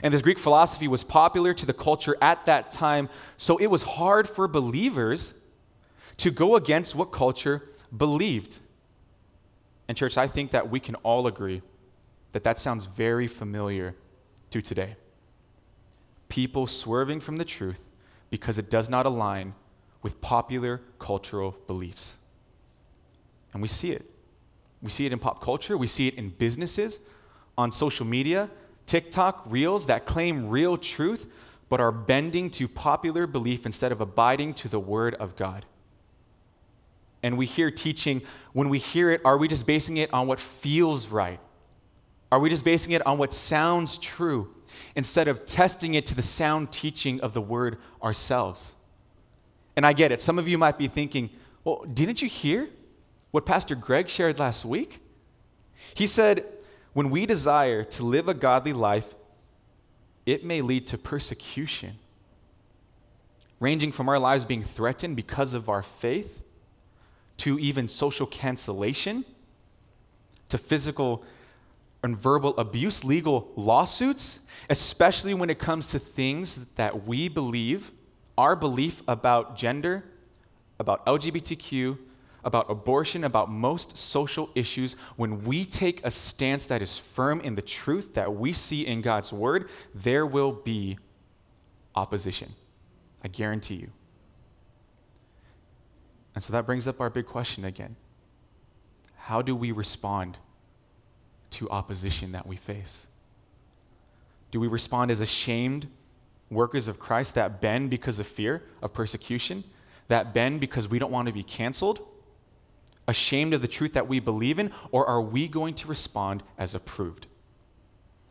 And 0.02 0.14
this 0.14 0.22
Greek 0.22 0.38
philosophy 0.38 0.88
was 0.88 1.04
popular 1.04 1.52
to 1.54 1.66
the 1.66 1.72
culture 1.74 2.16
at 2.22 2.46
that 2.46 2.70
time, 2.70 3.08
so 3.36 3.58
it 3.58 3.66
was 3.66 3.82
hard 3.82 4.28
for 4.28 4.48
believers 4.48 5.34
to 6.18 6.30
go 6.30 6.56
against 6.56 6.94
what 6.94 7.12
culture 7.12 7.62
believed. 7.94 8.60
And, 9.92 9.96
church, 9.98 10.16
I 10.16 10.26
think 10.26 10.52
that 10.52 10.70
we 10.70 10.80
can 10.80 10.94
all 11.02 11.26
agree 11.26 11.60
that 12.30 12.44
that 12.44 12.58
sounds 12.58 12.86
very 12.86 13.26
familiar 13.26 13.94
to 14.48 14.62
today. 14.62 14.96
People 16.30 16.66
swerving 16.66 17.20
from 17.20 17.36
the 17.36 17.44
truth 17.44 17.82
because 18.30 18.56
it 18.56 18.70
does 18.70 18.88
not 18.88 19.04
align 19.04 19.52
with 20.00 20.22
popular 20.22 20.80
cultural 20.98 21.58
beliefs. 21.66 22.16
And 23.52 23.60
we 23.60 23.68
see 23.68 23.90
it. 23.90 24.10
We 24.80 24.88
see 24.88 25.04
it 25.04 25.12
in 25.12 25.18
pop 25.18 25.42
culture, 25.42 25.76
we 25.76 25.86
see 25.86 26.08
it 26.08 26.14
in 26.14 26.30
businesses, 26.30 26.98
on 27.58 27.70
social 27.70 28.06
media, 28.06 28.48
TikTok 28.86 29.42
reels 29.44 29.84
that 29.88 30.06
claim 30.06 30.48
real 30.48 30.78
truth 30.78 31.30
but 31.68 31.80
are 31.80 31.92
bending 31.92 32.48
to 32.52 32.66
popular 32.66 33.26
belief 33.26 33.66
instead 33.66 33.92
of 33.92 34.00
abiding 34.00 34.54
to 34.54 34.68
the 34.68 34.80
Word 34.80 35.12
of 35.16 35.36
God. 35.36 35.66
And 37.22 37.38
we 37.38 37.46
hear 37.46 37.70
teaching, 37.70 38.22
when 38.52 38.68
we 38.68 38.78
hear 38.78 39.10
it, 39.10 39.20
are 39.24 39.38
we 39.38 39.48
just 39.48 39.66
basing 39.66 39.96
it 39.96 40.12
on 40.12 40.26
what 40.26 40.40
feels 40.40 41.08
right? 41.08 41.40
Are 42.32 42.38
we 42.38 42.48
just 42.48 42.64
basing 42.64 42.92
it 42.92 43.06
on 43.06 43.18
what 43.18 43.32
sounds 43.32 43.98
true 43.98 44.54
instead 44.96 45.28
of 45.28 45.46
testing 45.46 45.94
it 45.94 46.06
to 46.06 46.14
the 46.14 46.22
sound 46.22 46.72
teaching 46.72 47.20
of 47.20 47.32
the 47.34 47.40
Word 47.40 47.78
ourselves? 48.02 48.74
And 49.76 49.86
I 49.86 49.92
get 49.92 50.12
it. 50.12 50.20
Some 50.20 50.38
of 50.38 50.48
you 50.48 50.58
might 50.58 50.78
be 50.78 50.88
thinking, 50.88 51.30
well, 51.64 51.84
didn't 51.92 52.22
you 52.22 52.28
hear 52.28 52.68
what 53.30 53.46
Pastor 53.46 53.74
Greg 53.74 54.08
shared 54.08 54.38
last 54.38 54.64
week? 54.64 54.98
He 55.94 56.06
said, 56.06 56.44
when 56.92 57.10
we 57.10 57.26
desire 57.26 57.84
to 57.84 58.02
live 58.04 58.28
a 58.28 58.34
godly 58.34 58.72
life, 58.72 59.14
it 60.26 60.44
may 60.44 60.60
lead 60.60 60.86
to 60.88 60.98
persecution, 60.98 61.96
ranging 63.60 63.92
from 63.92 64.08
our 64.08 64.18
lives 64.18 64.44
being 64.44 64.62
threatened 64.62 65.16
because 65.16 65.54
of 65.54 65.68
our 65.68 65.82
faith, 65.82 66.42
to 67.42 67.58
even 67.58 67.88
social 67.88 68.24
cancellation, 68.26 69.24
to 70.48 70.56
physical 70.56 71.24
and 72.04 72.16
verbal 72.16 72.56
abuse, 72.56 73.04
legal 73.04 73.50
lawsuits, 73.56 74.46
especially 74.70 75.34
when 75.34 75.50
it 75.50 75.58
comes 75.58 75.88
to 75.88 75.98
things 75.98 76.68
that 76.74 77.04
we 77.04 77.28
believe, 77.28 77.90
our 78.38 78.54
belief 78.54 79.02
about 79.08 79.56
gender, 79.56 80.04
about 80.78 81.04
LGBTQ, 81.04 81.98
about 82.44 82.70
abortion, 82.70 83.24
about 83.24 83.50
most 83.50 83.96
social 83.96 84.48
issues, 84.54 84.94
when 85.16 85.42
we 85.42 85.64
take 85.64 86.04
a 86.06 86.12
stance 86.12 86.66
that 86.66 86.80
is 86.80 86.96
firm 86.96 87.40
in 87.40 87.56
the 87.56 87.62
truth 87.62 88.14
that 88.14 88.32
we 88.36 88.52
see 88.52 88.86
in 88.86 89.02
God's 89.02 89.32
word, 89.32 89.68
there 89.92 90.24
will 90.24 90.52
be 90.52 90.96
opposition. 91.96 92.52
I 93.24 93.26
guarantee 93.26 93.74
you. 93.74 93.90
And 96.34 96.42
so 96.42 96.52
that 96.52 96.66
brings 96.66 96.88
up 96.88 97.00
our 97.00 97.10
big 97.10 97.26
question 97.26 97.64
again 97.64 97.96
How 99.16 99.42
do 99.42 99.54
we 99.54 99.72
respond 99.72 100.38
to 101.50 101.68
opposition 101.70 102.32
that 102.32 102.46
we 102.46 102.56
face? 102.56 103.06
Do 104.50 104.60
we 104.60 104.68
respond 104.68 105.10
as 105.10 105.20
ashamed 105.20 105.86
workers 106.50 106.88
of 106.88 106.98
Christ 106.98 107.34
that 107.34 107.60
bend 107.60 107.90
because 107.90 108.18
of 108.18 108.26
fear 108.26 108.62
of 108.82 108.92
persecution, 108.92 109.64
that 110.08 110.34
bend 110.34 110.60
because 110.60 110.88
we 110.88 110.98
don't 110.98 111.10
want 111.10 111.26
to 111.26 111.32
be 111.32 111.42
canceled, 111.42 112.00
ashamed 113.08 113.54
of 113.54 113.62
the 113.62 113.68
truth 113.68 113.94
that 113.94 114.08
we 114.08 114.20
believe 114.20 114.58
in, 114.58 114.70
or 114.90 115.06
are 115.06 115.22
we 115.22 115.48
going 115.48 115.74
to 115.74 115.88
respond 115.88 116.42
as 116.58 116.74
approved? 116.74 117.26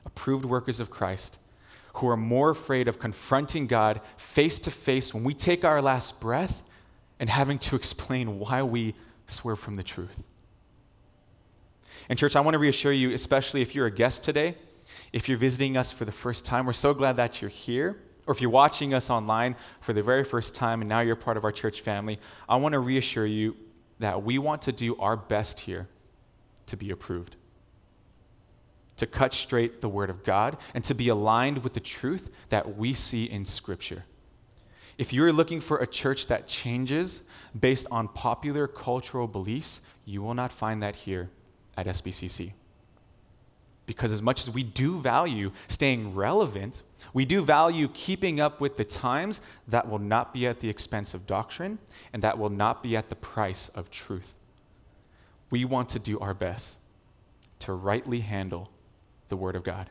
Approved 0.05 0.46
workers 0.46 0.79
of 0.79 0.91
Christ 0.91 1.39
who 1.96 2.08
are 2.08 2.17
more 2.17 2.50
afraid 2.50 2.88
of 2.88 3.00
confronting 3.00 3.67
God 3.67 4.01
face 4.17 4.60
to 4.60 4.72
face 4.72 5.13
when 5.13 5.24
we 5.24 5.34
take 5.34 5.65
our 5.65 5.81
last 5.81 6.22
breath 6.22 6.63
and 7.22 7.30
having 7.30 7.60
to 7.60 7.75
explain 7.75 8.40
why 8.40 8.63
we 8.63 8.96
swerve 9.28 9.60
from 9.60 9.78
the 9.78 9.84
truth. 9.84 10.28
And, 12.10 12.18
church, 12.18 12.36
I 12.36 12.42
want 12.42 12.56
to 12.56 12.60
reassure 12.60 12.92
you, 12.92 13.13
especially 13.13 13.62
if 13.62 13.75
you're 13.75 13.86
a 13.86 13.92
guest 13.92 14.24
today, 14.24 14.56
if 15.13 15.30
you're 15.30 15.38
visiting 15.38 15.78
us 15.78 15.92
for 15.92 16.04
the 16.04 16.12
first 16.12 16.46
time, 16.46 16.66
we're 16.66 16.74
so 16.74 16.96
glad 16.96 17.18
that 17.18 17.40
you're 17.40 17.50
here. 17.50 18.01
Or 18.25 18.34
if 18.34 18.42
you're 18.42 18.50
watching 18.50 18.94
us 18.94 19.10
online 19.10 19.56
for 19.82 19.94
the 19.94 20.01
very 20.01 20.24
first 20.24 20.56
time 20.56 20.82
and 20.82 20.90
now 20.90 21.01
you're 21.01 21.16
part 21.16 21.38
of 21.38 21.44
our 21.44 21.51
church 21.51 21.82
family, 21.82 22.20
I 22.50 22.56
want 22.56 22.74
to 22.74 22.80
reassure 22.80 23.25
you 23.25 23.56
that 24.00 24.24
we 24.24 24.40
want 24.40 24.63
to 24.63 24.72
do 24.72 24.98
our 24.98 25.16
best 25.16 25.62
here 25.62 25.88
to 26.66 26.75
be 26.75 26.90
approved, 26.90 27.36
to 28.98 29.06
cut 29.06 29.34
straight 29.34 29.82
the 29.82 29.90
Word 29.90 30.10
of 30.10 30.24
God, 30.24 30.58
and 30.74 30.84
to 30.86 30.96
be 30.96 31.08
aligned 31.08 31.63
with 31.63 31.74
the 31.74 31.80
truth 31.80 32.32
that 32.50 32.78
we 32.78 32.96
see 32.96 33.25
in 33.25 33.46
Scripture. 33.46 34.06
If 35.01 35.12
you're 35.12 35.34
looking 35.34 35.62
for 35.62 35.79
a 35.79 35.88
church 35.88 36.27
that 36.27 36.48
changes 36.48 37.24
based 37.60 37.88
on 37.89 38.08
popular 38.08 38.67
cultural 38.67 39.27
beliefs, 39.27 39.81
you 40.05 40.22
will 40.22 40.36
not 40.36 40.51
find 40.51 40.79
that 40.84 40.96
here 40.96 41.31
at 41.75 41.88
SBCC. 41.88 42.51
Because 43.88 44.12
as 44.12 44.22
much 44.22 44.43
as 44.43 44.51
we 44.53 44.62
do 44.62 45.00
value 45.00 45.53
staying 45.67 46.13
relevant, 46.13 46.84
we 47.15 47.25
do 47.25 47.41
value 47.41 47.89
keeping 47.91 48.39
up 48.39 48.62
with 48.62 48.77
the 48.77 48.86
times, 48.86 49.41
that 49.67 49.89
will 49.89 49.98
not 49.98 50.34
be 50.34 50.46
at 50.46 50.60
the 50.60 50.70
expense 50.70 51.15
of 51.15 51.25
doctrine, 51.25 51.79
and 52.13 52.22
that 52.22 52.38
will 52.38 52.51
not 52.51 52.84
be 52.84 52.96
at 52.96 53.10
the 53.10 53.15
price 53.15 53.70
of 53.70 53.89
truth. 53.89 54.36
We 55.50 55.65
want 55.65 55.89
to 55.89 56.00
do 56.00 56.20
our 56.20 56.36
best 56.36 56.77
to 57.58 57.74
rightly 57.74 58.20
handle 58.20 58.70
the 59.29 59.36
Word 59.36 59.55
of 59.55 59.63
God. 59.63 59.89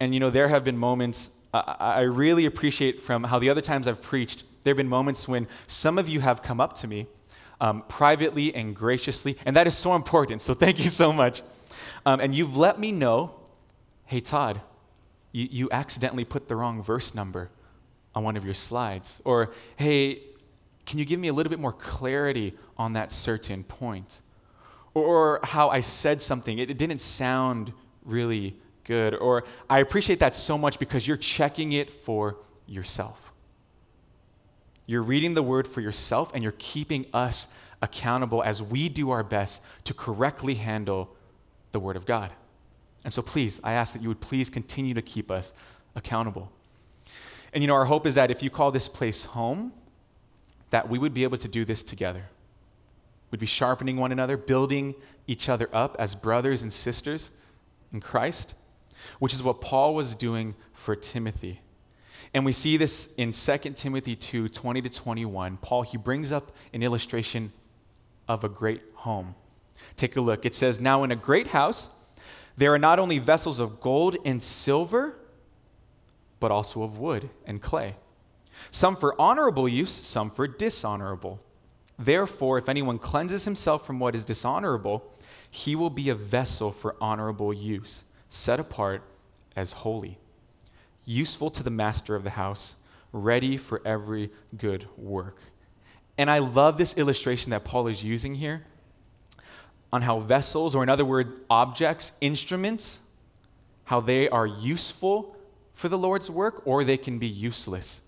And 0.00 0.14
you 0.14 0.20
know, 0.20 0.30
there 0.30 0.48
have 0.48 0.64
been 0.64 0.78
moments 0.78 1.32
uh, 1.56 1.76
I 1.78 2.00
really 2.02 2.46
appreciate 2.46 3.00
from 3.00 3.24
how 3.24 3.38
the 3.38 3.50
other 3.50 3.60
times 3.60 3.88
I've 3.88 4.02
preached, 4.02 4.44
there 4.64 4.72
have 4.72 4.76
been 4.76 4.88
moments 4.88 5.28
when 5.28 5.46
some 5.66 5.98
of 5.98 6.08
you 6.08 6.20
have 6.20 6.42
come 6.42 6.60
up 6.60 6.74
to 6.76 6.88
me 6.88 7.06
um, 7.60 7.82
privately 7.88 8.54
and 8.54 8.74
graciously, 8.74 9.36
and 9.44 9.56
that 9.56 9.66
is 9.66 9.76
so 9.76 9.94
important. 9.94 10.42
So 10.42 10.54
thank 10.54 10.82
you 10.82 10.90
so 10.90 11.12
much. 11.12 11.42
Um, 12.04 12.20
and 12.20 12.34
you've 12.34 12.56
let 12.56 12.78
me 12.78 12.92
know 12.92 13.36
hey, 14.06 14.20
Todd, 14.20 14.60
you, 15.32 15.48
you 15.50 15.68
accidentally 15.70 16.24
put 16.24 16.48
the 16.48 16.56
wrong 16.56 16.82
verse 16.82 17.14
number 17.14 17.50
on 18.14 18.22
one 18.24 18.36
of 18.36 18.44
your 18.44 18.54
slides. 18.54 19.20
Or, 19.24 19.52
hey, 19.76 20.22
can 20.86 20.98
you 20.98 21.04
give 21.04 21.20
me 21.20 21.28
a 21.28 21.32
little 21.32 21.50
bit 21.50 21.58
more 21.58 21.72
clarity 21.72 22.54
on 22.78 22.94
that 22.94 23.12
certain 23.12 23.64
point? 23.64 24.22
Or, 24.94 25.04
or 25.04 25.40
how 25.42 25.68
I 25.68 25.80
said 25.80 26.22
something, 26.22 26.58
it, 26.58 26.70
it 26.70 26.78
didn't 26.78 27.00
sound 27.00 27.72
really 28.04 28.56
good. 28.86 29.14
Or 29.14 29.44
I 29.68 29.80
appreciate 29.80 30.20
that 30.20 30.34
so 30.34 30.56
much 30.56 30.78
because 30.78 31.06
you're 31.06 31.16
checking 31.16 31.72
it 31.72 31.92
for 31.92 32.36
yourself. 32.66 33.32
You're 34.86 35.02
reading 35.02 35.34
the 35.34 35.42
word 35.42 35.66
for 35.66 35.80
yourself 35.80 36.32
and 36.32 36.42
you're 36.42 36.54
keeping 36.58 37.06
us 37.12 37.56
accountable 37.82 38.42
as 38.42 38.62
we 38.62 38.88
do 38.88 39.10
our 39.10 39.22
best 39.22 39.62
to 39.84 39.92
correctly 39.92 40.54
handle 40.54 41.14
the 41.72 41.80
Word 41.80 41.96
of 41.96 42.06
God. 42.06 42.32
And 43.04 43.12
so, 43.12 43.22
please, 43.22 43.60
I 43.62 43.72
ask 43.72 43.92
that 43.92 44.02
you 44.02 44.08
would 44.08 44.20
please 44.20 44.48
continue 44.48 44.94
to 44.94 45.02
keep 45.02 45.30
us 45.30 45.54
accountable. 45.94 46.50
And 47.52 47.62
you 47.62 47.68
know, 47.68 47.74
our 47.74 47.84
hope 47.84 48.06
is 48.06 48.14
that 48.14 48.30
if 48.30 48.42
you 48.42 48.50
call 48.50 48.70
this 48.70 48.88
place 48.88 49.26
home, 49.26 49.72
that 50.70 50.88
we 50.88 50.98
would 50.98 51.14
be 51.14 51.22
able 51.22 51.38
to 51.38 51.48
do 51.48 51.64
this 51.64 51.82
together. 51.82 52.24
We'd 53.30 53.40
be 53.40 53.46
sharpening 53.46 53.96
one 53.96 54.12
another, 54.12 54.36
building 54.36 54.94
each 55.26 55.48
other 55.48 55.68
up 55.72 55.96
as 55.98 56.14
brothers 56.14 56.62
and 56.62 56.72
sisters 56.72 57.30
in 57.92 58.00
Christ, 58.00 58.54
which 59.18 59.32
is 59.32 59.42
what 59.42 59.60
Paul 59.60 59.94
was 59.94 60.14
doing 60.14 60.54
for 60.72 60.96
Timothy. 60.96 61.60
And 62.34 62.44
we 62.44 62.52
see 62.52 62.76
this 62.76 63.14
in 63.14 63.32
2 63.32 63.56
Timothy 63.74 64.14
2 64.14 64.48
20 64.48 64.82
to 64.82 64.90
21. 64.90 65.58
Paul, 65.58 65.82
he 65.82 65.96
brings 65.96 66.32
up 66.32 66.52
an 66.72 66.82
illustration 66.82 67.52
of 68.28 68.44
a 68.44 68.48
great 68.48 68.82
home. 68.94 69.34
Take 69.96 70.16
a 70.16 70.20
look. 70.20 70.44
It 70.44 70.54
says, 70.54 70.80
Now 70.80 71.04
in 71.04 71.12
a 71.12 71.16
great 71.16 71.48
house, 71.48 71.90
there 72.56 72.72
are 72.72 72.78
not 72.78 72.98
only 72.98 73.18
vessels 73.18 73.60
of 73.60 73.80
gold 73.80 74.16
and 74.24 74.42
silver, 74.42 75.16
but 76.40 76.50
also 76.50 76.82
of 76.82 76.98
wood 76.98 77.30
and 77.46 77.60
clay. 77.60 77.96
Some 78.70 78.96
for 78.96 79.20
honorable 79.20 79.68
use, 79.68 79.92
some 79.92 80.30
for 80.30 80.46
dishonorable. 80.46 81.40
Therefore, 81.98 82.58
if 82.58 82.68
anyone 82.68 82.98
cleanses 82.98 83.44
himself 83.44 83.86
from 83.86 83.98
what 83.98 84.14
is 84.14 84.24
dishonorable, 84.24 85.10
he 85.50 85.74
will 85.74 85.90
be 85.90 86.08
a 86.08 86.14
vessel 86.14 86.70
for 86.70 86.96
honorable 87.00 87.52
use, 87.52 88.04
set 88.28 88.60
apart 88.60 89.02
as 89.54 89.72
holy, 89.72 90.18
useful 91.04 91.50
to 91.50 91.62
the 91.62 91.70
master 91.70 92.14
of 92.14 92.24
the 92.24 92.30
house, 92.30 92.76
ready 93.12 93.56
for 93.56 93.80
every 93.84 94.30
good 94.56 94.86
work. 94.96 95.38
And 96.18 96.30
I 96.30 96.38
love 96.38 96.78
this 96.78 96.96
illustration 96.96 97.50
that 97.50 97.64
Paul 97.64 97.86
is 97.88 98.02
using 98.02 98.36
here 98.36 98.64
on 99.92 100.02
how 100.02 100.18
vessels, 100.18 100.74
or 100.74 100.82
in 100.82 100.88
other 100.88 101.04
words, 101.04 101.30
objects, 101.48 102.12
instruments, 102.20 103.00
how 103.84 104.00
they 104.00 104.28
are 104.28 104.46
useful 104.46 105.36
for 105.72 105.88
the 105.88 105.98
Lord's 105.98 106.30
work 106.30 106.62
or 106.66 106.84
they 106.84 106.96
can 106.96 107.18
be 107.18 107.26
useless 107.26 108.02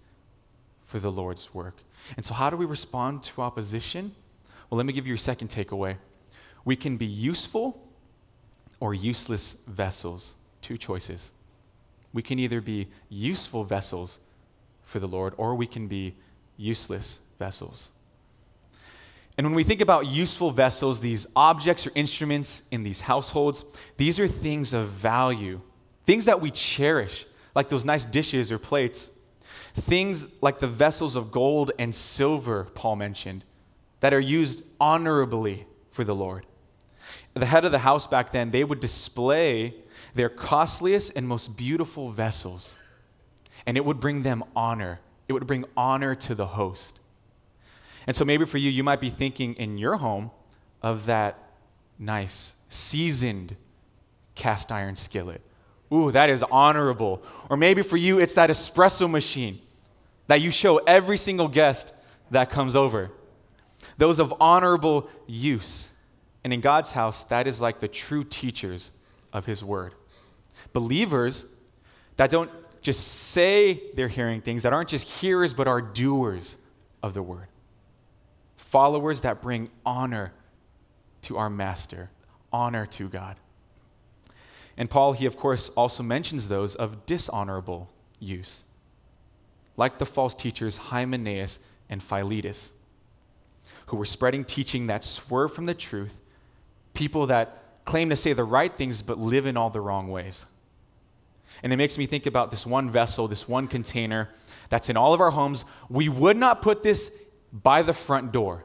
for 0.82 0.98
the 0.98 1.12
Lord's 1.12 1.54
work. 1.54 1.76
And 2.16 2.24
so, 2.24 2.34
how 2.34 2.50
do 2.50 2.56
we 2.56 2.66
respond 2.66 3.22
to 3.24 3.42
opposition? 3.42 4.14
Well, 4.68 4.76
let 4.76 4.86
me 4.86 4.92
give 4.92 5.06
you 5.06 5.10
your 5.10 5.18
second 5.18 5.48
takeaway. 5.48 5.96
We 6.64 6.76
can 6.76 6.96
be 6.96 7.06
useful 7.06 7.87
or 8.80 8.94
useless 8.94 9.62
vessels. 9.66 10.36
Two 10.62 10.78
choices. 10.78 11.32
We 12.12 12.22
can 12.22 12.38
either 12.38 12.60
be 12.60 12.88
useful 13.08 13.64
vessels 13.64 14.18
for 14.84 14.98
the 14.98 15.08
Lord 15.08 15.34
or 15.36 15.54
we 15.54 15.66
can 15.66 15.86
be 15.86 16.14
useless 16.56 17.20
vessels. 17.38 17.90
And 19.36 19.46
when 19.46 19.54
we 19.54 19.62
think 19.62 19.80
about 19.80 20.06
useful 20.06 20.50
vessels, 20.50 20.98
these 21.00 21.28
objects 21.36 21.86
or 21.86 21.92
instruments 21.94 22.68
in 22.70 22.82
these 22.82 23.02
households, 23.02 23.64
these 23.96 24.18
are 24.18 24.26
things 24.26 24.72
of 24.72 24.88
value, 24.88 25.60
things 26.04 26.24
that 26.24 26.40
we 26.40 26.50
cherish, 26.50 27.24
like 27.54 27.68
those 27.68 27.84
nice 27.84 28.04
dishes 28.04 28.50
or 28.50 28.58
plates. 28.58 29.12
Things 29.74 30.42
like 30.42 30.58
the 30.58 30.66
vessels 30.66 31.14
of 31.14 31.30
gold 31.30 31.70
and 31.78 31.94
silver, 31.94 32.64
Paul 32.74 32.96
mentioned, 32.96 33.44
that 34.00 34.12
are 34.12 34.18
used 34.18 34.64
honorably 34.80 35.66
for 35.90 36.02
the 36.02 36.16
Lord. 36.16 36.44
The 37.38 37.46
head 37.46 37.64
of 37.64 37.72
the 37.72 37.78
house 37.78 38.06
back 38.06 38.32
then, 38.32 38.50
they 38.50 38.64
would 38.64 38.80
display 38.80 39.74
their 40.14 40.28
costliest 40.28 41.16
and 41.16 41.28
most 41.28 41.56
beautiful 41.56 42.10
vessels, 42.10 42.76
and 43.64 43.76
it 43.76 43.84
would 43.84 44.00
bring 44.00 44.22
them 44.22 44.42
honor. 44.56 45.00
It 45.28 45.32
would 45.34 45.46
bring 45.46 45.64
honor 45.76 46.14
to 46.16 46.34
the 46.34 46.46
host. 46.46 46.98
And 48.06 48.16
so 48.16 48.24
maybe 48.24 48.44
for 48.44 48.58
you, 48.58 48.70
you 48.70 48.82
might 48.82 49.00
be 49.00 49.10
thinking 49.10 49.54
in 49.54 49.78
your 49.78 49.96
home 49.96 50.30
of 50.82 51.06
that 51.06 51.38
nice, 51.98 52.62
seasoned 52.68 53.54
cast 54.34 54.72
iron 54.72 54.96
skillet. 54.96 55.42
Ooh, 55.92 56.10
that 56.10 56.30
is 56.30 56.42
honorable. 56.44 57.22
Or 57.50 57.56
maybe 57.56 57.82
for 57.82 57.96
you, 57.96 58.18
it's 58.18 58.34
that 58.34 58.50
espresso 58.50 59.08
machine 59.10 59.60
that 60.26 60.40
you 60.40 60.50
show 60.50 60.78
every 60.78 61.16
single 61.16 61.48
guest 61.48 61.94
that 62.30 62.50
comes 62.50 62.74
over. 62.74 63.10
Those 63.96 64.18
of 64.18 64.34
honorable 64.40 65.08
use. 65.26 65.90
And 66.44 66.52
in 66.52 66.60
God's 66.60 66.92
house, 66.92 67.24
that 67.24 67.46
is 67.46 67.60
like 67.60 67.80
the 67.80 67.88
true 67.88 68.24
teachers 68.24 68.92
of 69.32 69.46
His 69.46 69.64
word. 69.64 69.94
Believers 70.72 71.46
that 72.16 72.30
don't 72.30 72.50
just 72.80 73.06
say 73.06 73.82
they're 73.94 74.08
hearing 74.08 74.40
things, 74.40 74.62
that 74.62 74.72
aren't 74.72 74.88
just 74.88 75.20
hearers, 75.20 75.52
but 75.52 75.68
are 75.68 75.80
doers 75.80 76.56
of 77.02 77.14
the 77.14 77.22
word 77.22 77.48
followers 78.68 79.22
that 79.22 79.40
bring 79.40 79.70
honor 79.86 80.30
to 81.22 81.38
our 81.38 81.48
master, 81.48 82.10
honor 82.52 82.84
to 82.84 83.08
God. 83.08 83.36
And 84.76 84.90
Paul, 84.90 85.14
he 85.14 85.24
of 85.24 85.38
course 85.38 85.70
also 85.70 86.02
mentions 86.02 86.48
those 86.48 86.74
of 86.74 87.06
dishonorable 87.06 87.88
use, 88.20 88.64
like 89.78 89.96
the 89.96 90.04
false 90.04 90.34
teachers 90.34 90.76
Hymenaeus 90.76 91.60
and 91.88 92.02
Philetus, 92.02 92.72
who 93.86 93.96
were 93.96 94.04
spreading 94.04 94.44
teaching 94.44 94.86
that 94.88 95.02
swerve 95.02 95.54
from 95.54 95.64
the 95.64 95.74
truth, 95.74 96.18
people 96.98 97.26
that 97.26 97.84
claim 97.84 98.10
to 98.10 98.16
say 98.16 98.32
the 98.32 98.42
right 98.42 98.74
things 98.74 99.02
but 99.02 99.18
live 99.18 99.46
in 99.46 99.56
all 99.56 99.70
the 99.70 99.80
wrong 99.80 100.08
ways. 100.08 100.46
And 101.62 101.72
it 101.72 101.76
makes 101.76 101.96
me 101.96 102.06
think 102.06 102.26
about 102.26 102.50
this 102.50 102.66
one 102.66 102.90
vessel, 102.90 103.28
this 103.28 103.48
one 103.48 103.68
container 103.68 104.28
that's 104.68 104.90
in 104.90 104.96
all 104.96 105.14
of 105.14 105.20
our 105.20 105.30
homes. 105.30 105.64
We 105.88 106.08
would 106.08 106.36
not 106.36 106.60
put 106.60 106.82
this 106.82 107.30
by 107.52 107.82
the 107.82 107.92
front 107.92 108.32
door. 108.32 108.64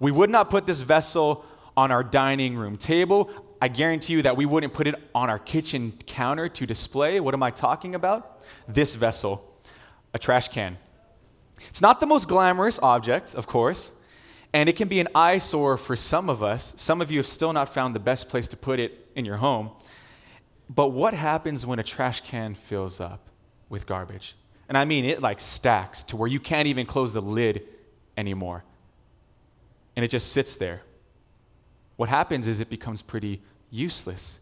We 0.00 0.10
would 0.10 0.30
not 0.30 0.48
put 0.48 0.64
this 0.64 0.80
vessel 0.80 1.44
on 1.76 1.92
our 1.92 2.02
dining 2.02 2.56
room 2.56 2.76
table. 2.76 3.30
I 3.60 3.68
guarantee 3.68 4.14
you 4.14 4.22
that 4.22 4.36
we 4.36 4.46
wouldn't 4.46 4.72
put 4.72 4.86
it 4.86 4.94
on 5.14 5.28
our 5.28 5.38
kitchen 5.38 5.92
counter 6.06 6.48
to 6.48 6.66
display. 6.66 7.20
What 7.20 7.34
am 7.34 7.42
I 7.42 7.50
talking 7.50 7.94
about? 7.94 8.42
This 8.66 8.94
vessel, 8.94 9.60
a 10.14 10.18
trash 10.18 10.48
can. 10.48 10.78
It's 11.68 11.82
not 11.82 12.00
the 12.00 12.06
most 12.06 12.28
glamorous 12.28 12.80
object, 12.82 13.34
of 13.34 13.46
course, 13.46 13.97
and 14.52 14.68
it 14.68 14.76
can 14.76 14.88
be 14.88 15.00
an 15.00 15.08
eyesore 15.14 15.76
for 15.76 15.94
some 15.96 16.30
of 16.30 16.42
us. 16.42 16.72
Some 16.76 17.00
of 17.00 17.10
you 17.10 17.18
have 17.18 17.26
still 17.26 17.52
not 17.52 17.68
found 17.68 17.94
the 17.94 18.00
best 18.00 18.28
place 18.28 18.48
to 18.48 18.56
put 18.56 18.80
it 18.80 19.10
in 19.14 19.24
your 19.24 19.36
home. 19.36 19.70
But 20.70 20.88
what 20.88 21.14
happens 21.14 21.66
when 21.66 21.78
a 21.78 21.82
trash 21.82 22.22
can 22.22 22.54
fills 22.54 23.00
up 23.00 23.28
with 23.68 23.86
garbage? 23.86 24.36
And 24.68 24.76
I 24.76 24.84
mean, 24.84 25.04
it 25.04 25.22
like 25.22 25.40
stacks 25.40 26.02
to 26.04 26.16
where 26.16 26.28
you 26.28 26.40
can't 26.40 26.66
even 26.66 26.86
close 26.86 27.12
the 27.12 27.20
lid 27.20 27.62
anymore. 28.16 28.64
And 29.96 30.04
it 30.04 30.10
just 30.10 30.32
sits 30.32 30.54
there. 30.54 30.82
What 31.96 32.08
happens 32.08 32.46
is 32.46 32.60
it 32.60 32.70
becomes 32.70 33.02
pretty 33.02 33.42
useless. 33.70 34.40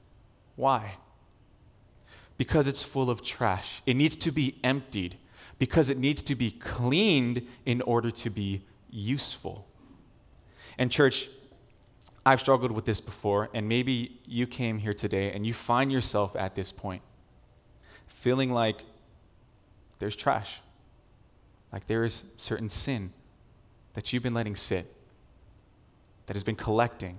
Why? 0.57 0.97
Because 2.37 2.69
it's 2.69 2.83
full 2.83 3.09
of 3.09 3.23
trash. 3.23 3.83
It 3.87 3.95
needs 3.95 4.17
to 4.17 4.31
be 4.31 4.57
emptied 4.63 5.17
because 5.59 5.89
it 5.89 5.97
needs 5.97 6.23
to 6.23 6.35
be 6.35 6.51
cleaned 6.51 7.47
in 7.65 7.81
order 7.83 8.11
to 8.11 8.31
be 8.31 8.63
useful. 8.91 9.67
And, 10.79 10.91
church, 10.91 11.29
I've 12.25 12.41
struggled 12.41 12.73
with 12.73 12.85
this 12.85 13.01
before, 13.01 13.49
and 13.55 13.69
maybe 13.69 14.19
you 14.27 14.47
came 14.47 14.79
here 14.79 14.95
today 14.95 15.33
and 15.33 15.47
you 15.47 15.55
find 15.55 15.93
yourself 15.93 16.35
at 16.37 16.55
this 16.55 16.73
point 16.73 17.03
feeling 18.09 18.51
like 18.51 18.81
there's 19.99 20.17
trash, 20.17 20.61
like 21.73 21.87
there 21.87 22.03
is 22.03 22.25
certain 22.37 22.69
sin 22.69 23.13
that 23.95 24.13
you've 24.13 24.23
been 24.23 24.35
letting 24.35 24.57
sit, 24.57 24.93
that 26.27 26.35
has 26.35 26.43
been 26.43 26.57
collecting. 26.57 27.19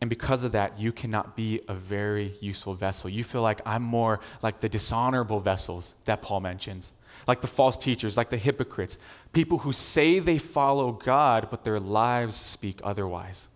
And 0.00 0.10
because 0.10 0.42
of 0.42 0.52
that, 0.52 0.78
you 0.78 0.90
cannot 0.90 1.36
be 1.36 1.60
a 1.68 1.74
very 1.74 2.34
useful 2.40 2.74
vessel. 2.74 3.08
You 3.08 3.22
feel 3.22 3.42
like 3.42 3.60
I'm 3.64 3.82
more 3.82 4.20
like 4.42 4.60
the 4.60 4.68
dishonorable 4.68 5.40
vessels 5.40 5.94
that 6.04 6.22
Paul 6.22 6.40
mentions, 6.40 6.92
like 7.26 7.40
the 7.40 7.46
false 7.46 7.76
teachers, 7.76 8.16
like 8.16 8.30
the 8.30 8.36
hypocrites, 8.36 8.98
people 9.32 9.58
who 9.58 9.72
say 9.72 10.18
they 10.18 10.38
follow 10.38 10.92
God, 10.92 11.48
but 11.50 11.64
their 11.64 11.80
lives 11.80 12.36
speak 12.36 12.80
otherwise. 12.82 13.48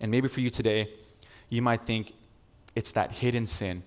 And 0.00 0.10
maybe 0.10 0.28
for 0.28 0.40
you 0.40 0.50
today, 0.50 0.90
you 1.48 1.62
might 1.62 1.82
think 1.82 2.12
it's 2.74 2.92
that 2.92 3.12
hidden 3.12 3.46
sin 3.46 3.82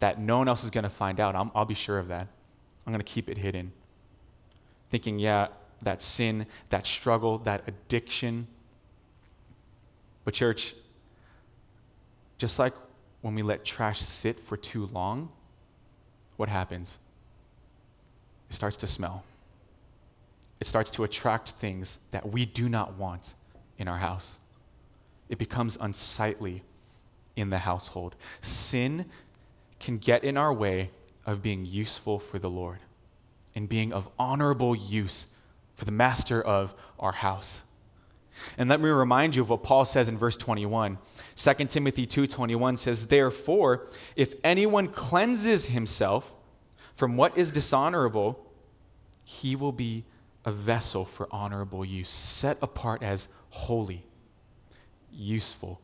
that 0.00 0.18
no 0.18 0.38
one 0.38 0.48
else 0.48 0.64
is 0.64 0.70
going 0.70 0.84
to 0.84 0.90
find 0.90 1.20
out. 1.20 1.34
i 1.34 1.58
will 1.58 1.64
be 1.64 1.74
sure 1.74 1.98
of 1.98 2.08
that. 2.08 2.26
I'm 2.86 2.92
going 2.92 3.04
to 3.04 3.12
keep 3.12 3.28
it 3.28 3.38
hidden. 3.38 3.72
Thinking, 4.90 5.18
yeah, 5.18 5.48
that 5.82 6.02
sin, 6.02 6.46
that 6.70 6.86
struggle, 6.86 7.38
that 7.38 7.62
addiction, 7.66 8.46
but, 10.24 10.32
church, 10.32 10.74
just 12.38 12.58
like 12.58 12.72
when 13.20 13.34
we 13.34 13.42
let 13.42 13.64
trash 13.64 14.00
sit 14.00 14.40
for 14.40 14.56
too 14.56 14.86
long, 14.86 15.30
what 16.36 16.48
happens? 16.48 16.98
It 18.48 18.54
starts 18.54 18.76
to 18.78 18.86
smell. 18.86 19.24
It 20.60 20.66
starts 20.66 20.90
to 20.92 21.04
attract 21.04 21.50
things 21.50 21.98
that 22.10 22.30
we 22.30 22.44
do 22.44 22.68
not 22.68 22.94
want 22.94 23.34
in 23.78 23.88
our 23.88 23.98
house. 23.98 24.38
It 25.28 25.38
becomes 25.38 25.76
unsightly 25.80 26.62
in 27.36 27.50
the 27.50 27.58
household. 27.58 28.14
Sin 28.40 29.06
can 29.80 29.98
get 29.98 30.24
in 30.24 30.36
our 30.36 30.52
way 30.52 30.90
of 31.26 31.42
being 31.42 31.64
useful 31.64 32.18
for 32.18 32.38
the 32.38 32.50
Lord 32.50 32.78
and 33.54 33.68
being 33.68 33.92
of 33.92 34.08
honorable 34.18 34.74
use 34.74 35.34
for 35.74 35.84
the 35.84 35.92
master 35.92 36.40
of 36.40 36.74
our 36.98 37.12
house. 37.12 37.64
And 38.58 38.68
let 38.68 38.80
me 38.80 38.88
remind 38.88 39.36
you 39.36 39.42
of 39.42 39.50
what 39.50 39.62
Paul 39.62 39.84
says 39.84 40.08
in 40.08 40.18
verse 40.18 40.36
21. 40.36 40.98
2 41.36 41.70
Timothy 41.70 42.06
2:21 42.06 42.76
says, 42.76 43.06
"Therefore, 43.06 43.86
if 44.16 44.34
anyone 44.42 44.88
cleanses 44.88 45.66
himself 45.66 46.33
from 46.94 47.16
what 47.16 47.36
is 47.36 47.50
dishonorable, 47.50 48.50
he 49.24 49.56
will 49.56 49.72
be 49.72 50.04
a 50.44 50.52
vessel 50.52 51.04
for 51.04 51.26
honorable 51.30 51.84
use, 51.84 52.10
set 52.10 52.58
apart 52.60 53.02
as 53.02 53.28
holy, 53.50 54.04
useful, 55.12 55.80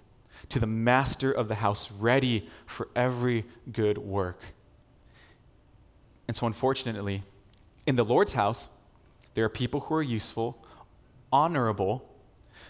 to 0.49 0.59
the 0.59 0.67
master 0.67 1.31
of 1.31 1.49
the 1.49 1.57
house, 1.57 1.91
ready 1.91 2.49
for 2.67 2.89
every 2.95 3.47
good 3.73 3.99
work." 3.99 4.55
And 6.29 6.37
so 6.37 6.47
unfortunately, 6.47 7.23
in 7.87 7.97
the 7.97 8.05
Lord's 8.05 8.35
house, 8.35 8.69
there 9.35 9.45
are 9.45 9.49
people 9.49 9.81
who 9.81 9.95
are 9.95 10.03
useful, 10.03 10.65
honorable, 11.33 12.09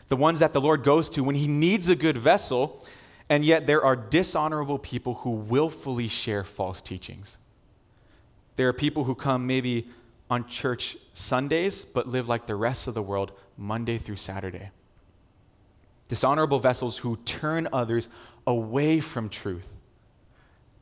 the 0.08 0.16
ones 0.16 0.38
that 0.38 0.52
the 0.52 0.60
Lord 0.60 0.82
goes 0.82 1.10
to 1.10 1.24
when 1.24 1.34
he 1.36 1.48
needs 1.48 1.88
a 1.88 1.96
good 1.96 2.18
vessel, 2.18 2.84
and 3.28 3.44
yet 3.44 3.66
there 3.66 3.84
are 3.84 3.96
dishonorable 3.96 4.78
people 4.78 5.14
who 5.16 5.30
willfully 5.30 6.08
share 6.08 6.44
false 6.44 6.80
teachings. 6.80 7.38
There 8.60 8.68
are 8.68 8.74
people 8.74 9.04
who 9.04 9.14
come 9.14 9.46
maybe 9.46 9.88
on 10.28 10.46
church 10.46 10.98
Sundays, 11.14 11.82
but 11.82 12.06
live 12.06 12.28
like 12.28 12.44
the 12.44 12.54
rest 12.54 12.88
of 12.88 12.92
the 12.92 13.00
world 13.00 13.32
Monday 13.56 13.96
through 13.96 14.16
Saturday. 14.16 14.68
Dishonorable 16.08 16.58
vessels 16.58 16.98
who 16.98 17.16
turn 17.24 17.68
others 17.72 18.10
away 18.46 19.00
from 19.00 19.30
truth. 19.30 19.76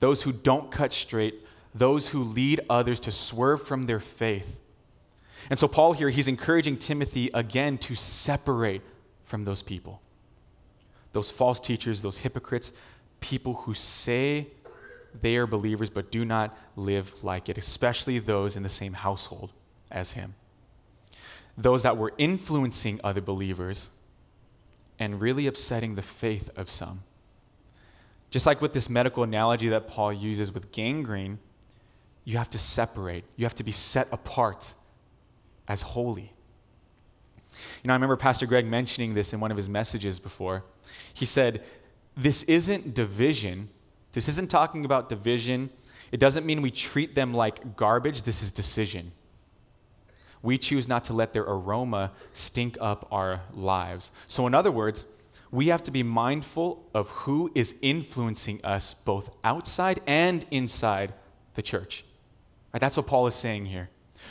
Those 0.01 0.25
who 0.25 0.33
don't 0.33 0.73
cut 0.73 0.93
straight, 0.93 1.47
those 1.73 2.09
who 2.09 2.25
lead 2.25 2.63
others 2.69 2.99
to 2.99 3.13
swerve 3.13 3.63
from 3.63 3.87
their 3.87 4.01
faith. 4.01 4.59
And 5.49 5.57
so, 5.57 5.69
Paul 5.69 5.93
here, 5.93 6.11
he's 6.11 6.27
encouraging 6.27 6.79
Timothy 6.79 7.31
again 7.33 7.79
to 7.79 7.95
separate 7.95 8.83
from 9.23 9.45
those 9.45 9.63
people. 9.63 10.03
Those 11.13 11.31
false 11.31 11.61
teachers, 11.61 12.03
those 12.03 12.19
hypocrites, 12.19 12.73
people 13.21 13.55
who 13.55 13.73
say 13.73 14.49
they 15.21 15.37
are 15.37 15.47
believers 15.47 15.91
but 15.91 16.11
do 16.11 16.25
not 16.25 16.57
live 16.77 17.13
like 17.23 17.49
it, 17.49 17.59
especially 17.59 18.19
those 18.19 18.57
in 18.57 18.63
the 18.63 18.69
same 18.69 18.93
household 18.93 19.53
as 19.91 20.13
him. 20.13 20.35
Those 21.57 21.83
that 21.83 21.97
were 21.97 22.13
influencing 22.19 23.01
other 23.03 23.21
believers 23.21 23.91
and 24.99 25.21
really 25.21 25.47
upsetting 25.47 25.95
the 25.95 26.03
faith 26.03 26.51
of 26.57 26.71
some. 26.71 27.03
Just 28.31 28.47
like 28.47 28.61
with 28.61 28.73
this 28.73 28.91
medical 28.91 29.23
analogy 29.23 29.69
that 29.69 29.89
Paul 29.89 30.13
uses 30.13 30.53
with 30.53 30.71
gangrene, 30.73 31.39
you 32.25 32.37
have 32.37 32.51
to 32.51 32.59
separate, 32.59 33.25
you 33.37 33.45
have 33.45 33.55
to 33.55 33.65
be 33.65 33.73
set 33.73 34.13
apart 34.13 34.75
as 35.67 35.83
holy. 35.83 36.33
You 37.83 37.89
know, 37.89 37.95
I 37.95 37.97
remember 37.97 38.17
Pastor 38.17 38.47
Greg 38.47 38.67
mentioning 38.67 39.15
this 39.15 39.33
in 39.33 39.41
one 39.41 39.51
of 39.51 39.57
his 39.57 39.69
messages 39.69 40.21
before. 40.21 40.65
He 41.15 41.25
said, 41.25 41.63
This 42.17 42.43
isn't 42.45 42.95
division. 42.95 43.71
This 44.13 44.29
isn't 44.29 44.51
talking 44.51 44.85
about 44.85 45.09
division. 45.09 45.71
It 46.13 46.21
doesn't 46.21 46.47
mean 46.47 46.63
we 46.63 46.71
treat 46.71 47.15
them 47.15 47.35
like 47.35 47.77
garbage. 47.77 48.23
This 48.23 48.43
is 48.43 48.51
decision. 48.51 49.13
We 50.43 50.57
choose 50.57 50.87
not 50.87 51.05
to 51.05 51.13
let 51.13 51.33
their 51.33 51.43
aroma 51.43 52.13
stink 52.33 52.79
up 52.81 53.07
our 53.11 53.43
lives. 53.53 54.13
So, 54.27 54.47
in 54.47 54.55
other 54.55 54.71
words, 54.71 55.05
we 55.51 55.69
have 55.69 55.83
to 55.85 55.91
be 55.91 56.03
mindful 56.03 56.89
of 56.95 57.09
who 57.11 57.51
is 57.55 57.79
influencing 57.83 58.65
us 58.65 58.95
both 58.95 59.35
outside 59.43 60.01
and 60.07 60.45
inside 60.51 61.15
the 61.55 61.63
church. 61.63 62.05
Right, 62.73 62.81
that's 62.81 62.97
what 62.97 63.07
Paul 63.07 63.27
is 63.27 63.35
saying 63.35 63.67
here. 63.67 63.89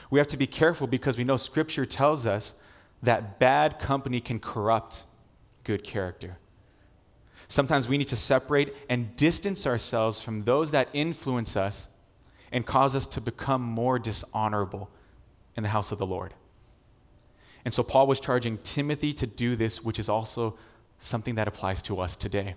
We 0.09 0.19
have 0.19 0.27
to 0.27 0.37
be 0.37 0.47
careful 0.47 0.87
because 0.87 1.17
we 1.17 1.23
know 1.23 1.37
Scripture 1.37 1.85
tells 1.85 2.27
us 2.27 2.55
that 3.01 3.39
bad 3.39 3.79
company 3.79 4.19
can 4.19 4.39
corrupt 4.39 5.05
good 5.63 5.83
character. 5.83 6.37
Sometimes 7.47 7.87
we 7.87 7.97
need 7.97 8.09
to 8.09 8.15
separate 8.15 8.73
and 8.89 9.15
distance 9.15 9.65
ourselves 9.65 10.21
from 10.21 10.43
those 10.43 10.71
that 10.71 10.89
influence 10.93 11.55
us 11.55 11.89
and 12.51 12.65
cause 12.65 12.95
us 12.95 13.05
to 13.07 13.21
become 13.21 13.61
more 13.61 13.99
dishonorable 13.99 14.89
in 15.55 15.63
the 15.63 15.69
house 15.69 15.91
of 15.91 15.97
the 15.97 16.05
Lord. 16.05 16.33
And 17.65 17.73
so 17.73 17.83
Paul 17.83 18.07
was 18.07 18.19
charging 18.19 18.57
Timothy 18.59 19.13
to 19.13 19.27
do 19.27 19.55
this, 19.55 19.83
which 19.83 19.99
is 19.99 20.07
also 20.07 20.57
something 20.99 21.35
that 21.35 21.47
applies 21.47 21.81
to 21.83 21.99
us 21.99 22.15
today, 22.15 22.55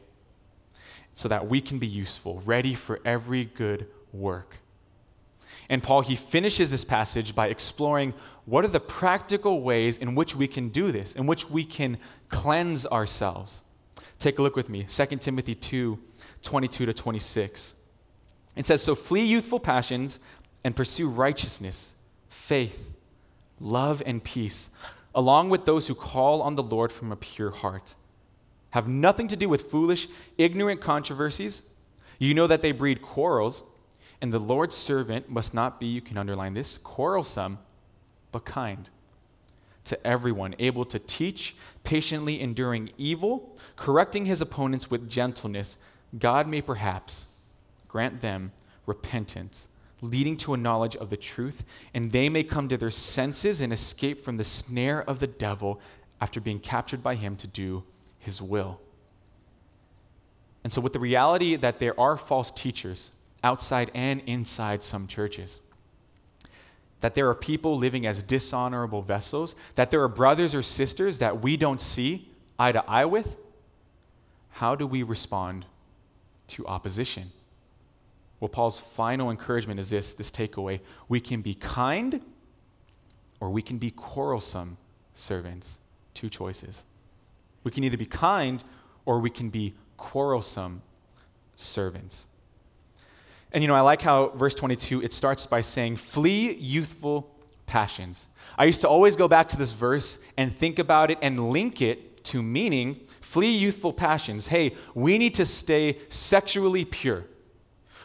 so 1.14 1.29
that 1.29 1.48
we 1.48 1.61
can 1.61 1.79
be 1.79 1.87
useful, 1.87 2.40
ready 2.44 2.74
for 2.74 3.00
every 3.05 3.44
good 3.44 3.87
work. 4.12 4.59
And 5.68 5.83
Paul, 5.83 6.00
he 6.03 6.16
finishes 6.16 6.70
this 6.70 6.85
passage 6.85 7.35
by 7.35 7.46
exploring 7.46 8.14
what 8.44 8.64
are 8.64 8.68
the 8.68 8.81
practical 8.81 9.62
ways 9.62 9.96
in 9.96 10.14
which 10.16 10.35
we 10.35 10.48
can 10.48 10.68
do 10.68 10.90
this, 10.90 11.14
in 11.14 11.26
which 11.26 11.48
we 11.48 11.64
can 11.64 11.98
cleanse 12.29 12.87
ourselves. 12.87 13.62
Take 14.20 14.38
a 14.38 14.42
look 14.42 14.54
with 14.54 14.68
me 14.68 14.85
2 14.85 15.06
Timothy 15.16 15.56
2 15.56 15.98
22 16.42 16.87
to 16.87 16.94
26. 16.94 17.74
It 18.56 18.66
says, 18.66 18.83
So 18.83 18.94
flee 18.94 19.24
youthful 19.24 19.61
passions 19.61 20.20
and 20.64 20.76
pursue 20.76 21.09
righteousness, 21.09 21.92
faith, 22.28 22.96
love, 23.59 24.02
and 24.06 24.22
peace, 24.22 24.70
along 25.14 25.50
with 25.50 25.64
those 25.64 25.88
who 25.88 25.94
call 25.94 26.40
on 26.40 26.54
the 26.54 26.62
Lord 26.62 26.92
from 26.92 27.11
a 27.11 27.16
pure 27.16 27.50
heart. 27.50 27.94
Have 28.70 28.87
nothing 28.87 29.26
to 29.28 29.37
do 29.37 29.48
with 29.48 29.70
foolish, 29.70 30.06
ignorant 30.38 30.80
controversies. 30.80 31.62
You 32.18 32.35
know 32.35 32.46
that 32.46 32.62
they 32.62 32.72
breed 32.72 33.02
quarrels 33.02 33.64
and 34.20 34.33
the 34.33 34.38
Lord's 34.38 34.76
servant 34.76 35.30
must 35.30 35.54
not 35.54 35.80
be, 35.80 35.87
you 35.87 36.00
can 36.00 36.18
underline 36.18 36.54
this, 36.54 36.78
quarrelsome, 36.78 37.59
but 38.33 38.44
kind, 38.44 38.88
to 39.84 40.06
everyone, 40.06 40.54
able 40.58 40.84
to 40.84 40.98
teach, 40.98 41.56
patiently 41.84 42.40
enduring 42.40 42.90
evil, 42.98 43.56
correcting 43.76 44.26
his 44.26 44.40
opponents 44.40 44.90
with 44.90 45.08
gentleness, 45.08 45.76
God 46.18 46.46
may 46.46 46.60
perhaps 46.60 47.26
grant 47.88 48.20
them 48.20 48.52
repentance, 48.86 49.68
leading 50.00 50.36
to 50.38 50.54
a 50.54 50.56
knowledge 50.56 50.96
of 50.96 51.10
the 51.10 51.16
truth, 51.16 51.64
and 51.94 52.12
they 52.12 52.28
may 52.28 52.42
come 52.42 52.68
to 52.68 52.76
their 52.76 52.90
senses 52.90 53.60
and 53.60 53.72
escape 53.72 54.20
from 54.20 54.36
the 54.36 54.44
snare 54.44 55.02
of 55.02 55.18
the 55.18 55.26
devil 55.26 55.80
after 56.20 56.40
being 56.40 56.60
captured 56.60 57.02
by 57.02 57.14
him 57.14 57.36
to 57.36 57.46
do 57.46 57.84
his 58.18 58.42
will. 58.42 58.80
And 60.62 60.72
so, 60.72 60.80
with 60.80 60.92
the 60.92 61.00
reality 61.00 61.56
that 61.56 61.78
there 61.78 61.98
are 61.98 62.16
false 62.16 62.50
teachers 62.50 63.12
outside 63.42 63.90
and 63.94 64.20
inside 64.26 64.82
some 64.82 65.06
churches, 65.06 65.60
that 67.00 67.14
there 67.14 67.28
are 67.28 67.34
people 67.34 67.76
living 67.76 68.06
as 68.06 68.22
dishonorable 68.22 69.02
vessels, 69.02 69.54
that 69.74 69.90
there 69.90 70.02
are 70.02 70.08
brothers 70.08 70.54
or 70.54 70.62
sisters 70.62 71.18
that 71.18 71.42
we 71.42 71.56
don't 71.56 71.80
see 71.80 72.28
eye 72.58 72.72
to 72.72 72.84
eye 72.88 73.06
with, 73.06 73.36
how 74.50 74.74
do 74.74 74.86
we 74.86 75.02
respond 75.02 75.64
to 76.48 76.66
opposition? 76.66 77.32
Well, 78.40 78.48
Paul's 78.48 78.80
final 78.80 79.30
encouragement 79.30 79.80
is 79.80 79.90
this 79.90 80.12
this 80.12 80.30
takeaway 80.30 80.80
we 81.08 81.20
can 81.20 81.42
be 81.42 81.54
kind 81.54 82.22
or 83.38 83.50
we 83.50 83.62
can 83.62 83.78
be 83.78 83.90
quarrelsome 83.90 84.76
servants. 85.14 85.80
Two 86.14 86.28
choices. 86.28 86.84
We 87.64 87.70
can 87.70 87.84
either 87.84 87.96
be 87.96 88.06
kind 88.06 88.62
or 89.04 89.20
we 89.20 89.30
can 89.30 89.50
be 89.50 89.74
quarrelsome 89.96 90.82
servants. 91.54 92.26
And 93.52 93.62
you 93.62 93.68
know, 93.68 93.74
I 93.74 93.80
like 93.80 94.02
how 94.02 94.28
verse 94.28 94.54
22 94.54 95.02
it 95.02 95.12
starts 95.12 95.46
by 95.46 95.60
saying, 95.60 95.96
"Flee 95.96 96.54
youthful 96.54 97.34
passions." 97.66 98.28
I 98.58 98.64
used 98.64 98.80
to 98.82 98.88
always 98.88 99.16
go 99.16 99.28
back 99.28 99.48
to 99.48 99.56
this 99.56 99.72
verse 99.72 100.24
and 100.36 100.54
think 100.54 100.78
about 100.78 101.10
it 101.10 101.18
and 101.22 101.50
link 101.50 101.80
it 101.80 102.22
to 102.24 102.42
meaning 102.42 103.00
flee 103.20 103.56
youthful 103.56 103.92
passions. 103.92 104.48
Hey, 104.48 104.74
we 104.94 105.16
need 105.16 105.34
to 105.36 105.46
stay 105.46 105.98
sexually 106.08 106.84
pure. 106.84 107.26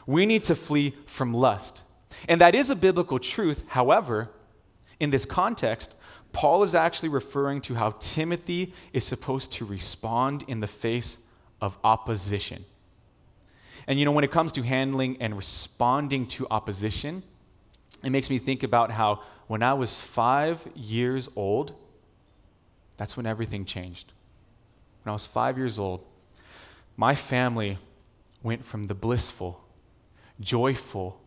We 0.05 0.25
need 0.25 0.43
to 0.43 0.55
flee 0.55 0.93
from 1.07 1.33
lust. 1.33 1.81
And 2.29 2.39
that 2.41 2.53
is 2.53 2.69
a 2.69 2.75
biblical 2.75 3.19
truth. 3.19 3.63
However, 3.69 4.29
in 4.99 5.09
this 5.09 5.25
context, 5.25 5.95
Paul 6.31 6.63
is 6.63 6.75
actually 6.75 7.09
referring 7.09 7.61
to 7.61 7.75
how 7.75 7.95
Timothy 7.99 8.73
is 8.93 9.03
supposed 9.03 9.51
to 9.53 9.65
respond 9.65 10.43
in 10.47 10.59
the 10.59 10.67
face 10.67 11.19
of 11.59 11.77
opposition. 11.83 12.65
And 13.87 13.99
you 13.99 14.05
know, 14.05 14.11
when 14.11 14.23
it 14.23 14.31
comes 14.31 14.51
to 14.53 14.63
handling 14.63 15.17
and 15.19 15.35
responding 15.35 16.27
to 16.27 16.47
opposition, 16.49 17.23
it 18.03 18.09
makes 18.09 18.29
me 18.29 18.37
think 18.37 18.63
about 18.63 18.91
how 18.91 19.21
when 19.47 19.61
I 19.61 19.73
was 19.73 20.01
five 20.01 20.67
years 20.75 21.29
old, 21.35 21.73
that's 22.97 23.15
when 23.15 23.25
everything 23.25 23.65
changed. 23.65 24.13
When 25.03 25.11
I 25.11 25.13
was 25.13 25.25
five 25.25 25.57
years 25.57 25.77
old, 25.77 26.03
my 26.97 27.13
family 27.13 27.77
went 28.41 28.65
from 28.65 28.85
the 28.85 28.95
blissful, 28.95 29.63
joyful 30.39 31.21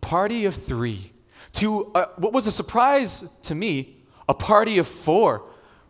party 0.00 0.44
of 0.44 0.54
three 0.54 1.12
to 1.54 1.90
uh, 1.94 2.06
what 2.16 2.32
was 2.32 2.46
a 2.46 2.52
surprise 2.52 3.28
to 3.42 3.54
me, 3.54 3.96
a 4.28 4.34
party 4.34 4.78
of 4.78 4.86
four 4.86 5.42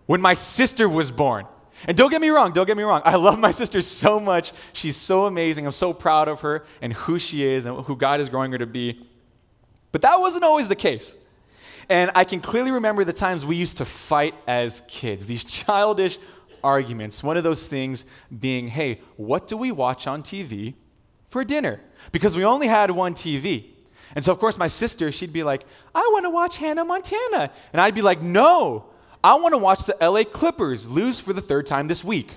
when 0.06 0.20
my 0.20 0.34
sister 0.34 0.88
was 0.88 1.10
born. 1.10 1.46
And 1.86 1.96
don't 1.96 2.10
get 2.10 2.20
me 2.20 2.30
wrong, 2.30 2.52
don't 2.52 2.66
get 2.66 2.76
me 2.76 2.82
wrong. 2.82 3.02
I 3.04 3.16
love 3.16 3.38
my 3.38 3.50
sister 3.50 3.82
so 3.82 4.18
much. 4.18 4.52
She's 4.72 4.96
so 4.96 5.26
amazing. 5.26 5.66
I'm 5.66 5.72
so 5.72 5.92
proud 5.92 6.28
of 6.28 6.40
her 6.40 6.64
and 6.80 6.92
who 6.92 7.18
she 7.18 7.44
is 7.44 7.66
and 7.66 7.84
who 7.84 7.96
God 7.96 8.20
is 8.20 8.28
growing 8.28 8.52
her 8.52 8.58
to 8.58 8.66
be. 8.66 9.06
But 9.92 10.02
that 10.02 10.16
wasn't 10.16 10.44
always 10.44 10.68
the 10.68 10.76
case. 10.76 11.16
And 11.88 12.10
I 12.14 12.24
can 12.24 12.40
clearly 12.40 12.70
remember 12.70 13.04
the 13.04 13.12
times 13.12 13.44
we 13.44 13.56
used 13.56 13.76
to 13.78 13.84
fight 13.84 14.34
as 14.46 14.82
kids, 14.88 15.26
these 15.26 15.44
childish 15.44 16.18
arguments. 16.62 17.22
One 17.22 17.36
of 17.36 17.44
those 17.44 17.66
things 17.66 18.06
being, 18.36 18.68
hey, 18.68 19.00
what 19.16 19.46
do 19.46 19.56
we 19.56 19.70
watch 19.70 20.06
on 20.06 20.22
TV 20.22 20.74
for 21.28 21.44
dinner? 21.44 21.80
Because 22.10 22.36
we 22.36 22.44
only 22.44 22.68
had 22.68 22.90
one 22.90 23.14
TV. 23.14 23.66
And 24.14 24.24
so, 24.24 24.32
of 24.32 24.38
course, 24.38 24.56
my 24.56 24.66
sister, 24.66 25.12
she'd 25.12 25.32
be 25.32 25.42
like, 25.42 25.66
I 25.94 26.08
want 26.12 26.24
to 26.24 26.30
watch 26.30 26.56
Hannah 26.56 26.84
Montana. 26.84 27.50
And 27.72 27.80
I'd 27.80 27.94
be 27.94 28.02
like, 28.02 28.22
no, 28.22 28.86
I 29.24 29.36
want 29.36 29.54
to 29.54 29.58
watch 29.58 29.86
the 29.86 29.96
LA 30.02 30.24
Clippers 30.24 30.86
lose 30.86 31.18
for 31.18 31.32
the 31.32 31.40
third 31.40 31.64
time 31.64 31.88
this 31.88 32.04
week. 32.04 32.30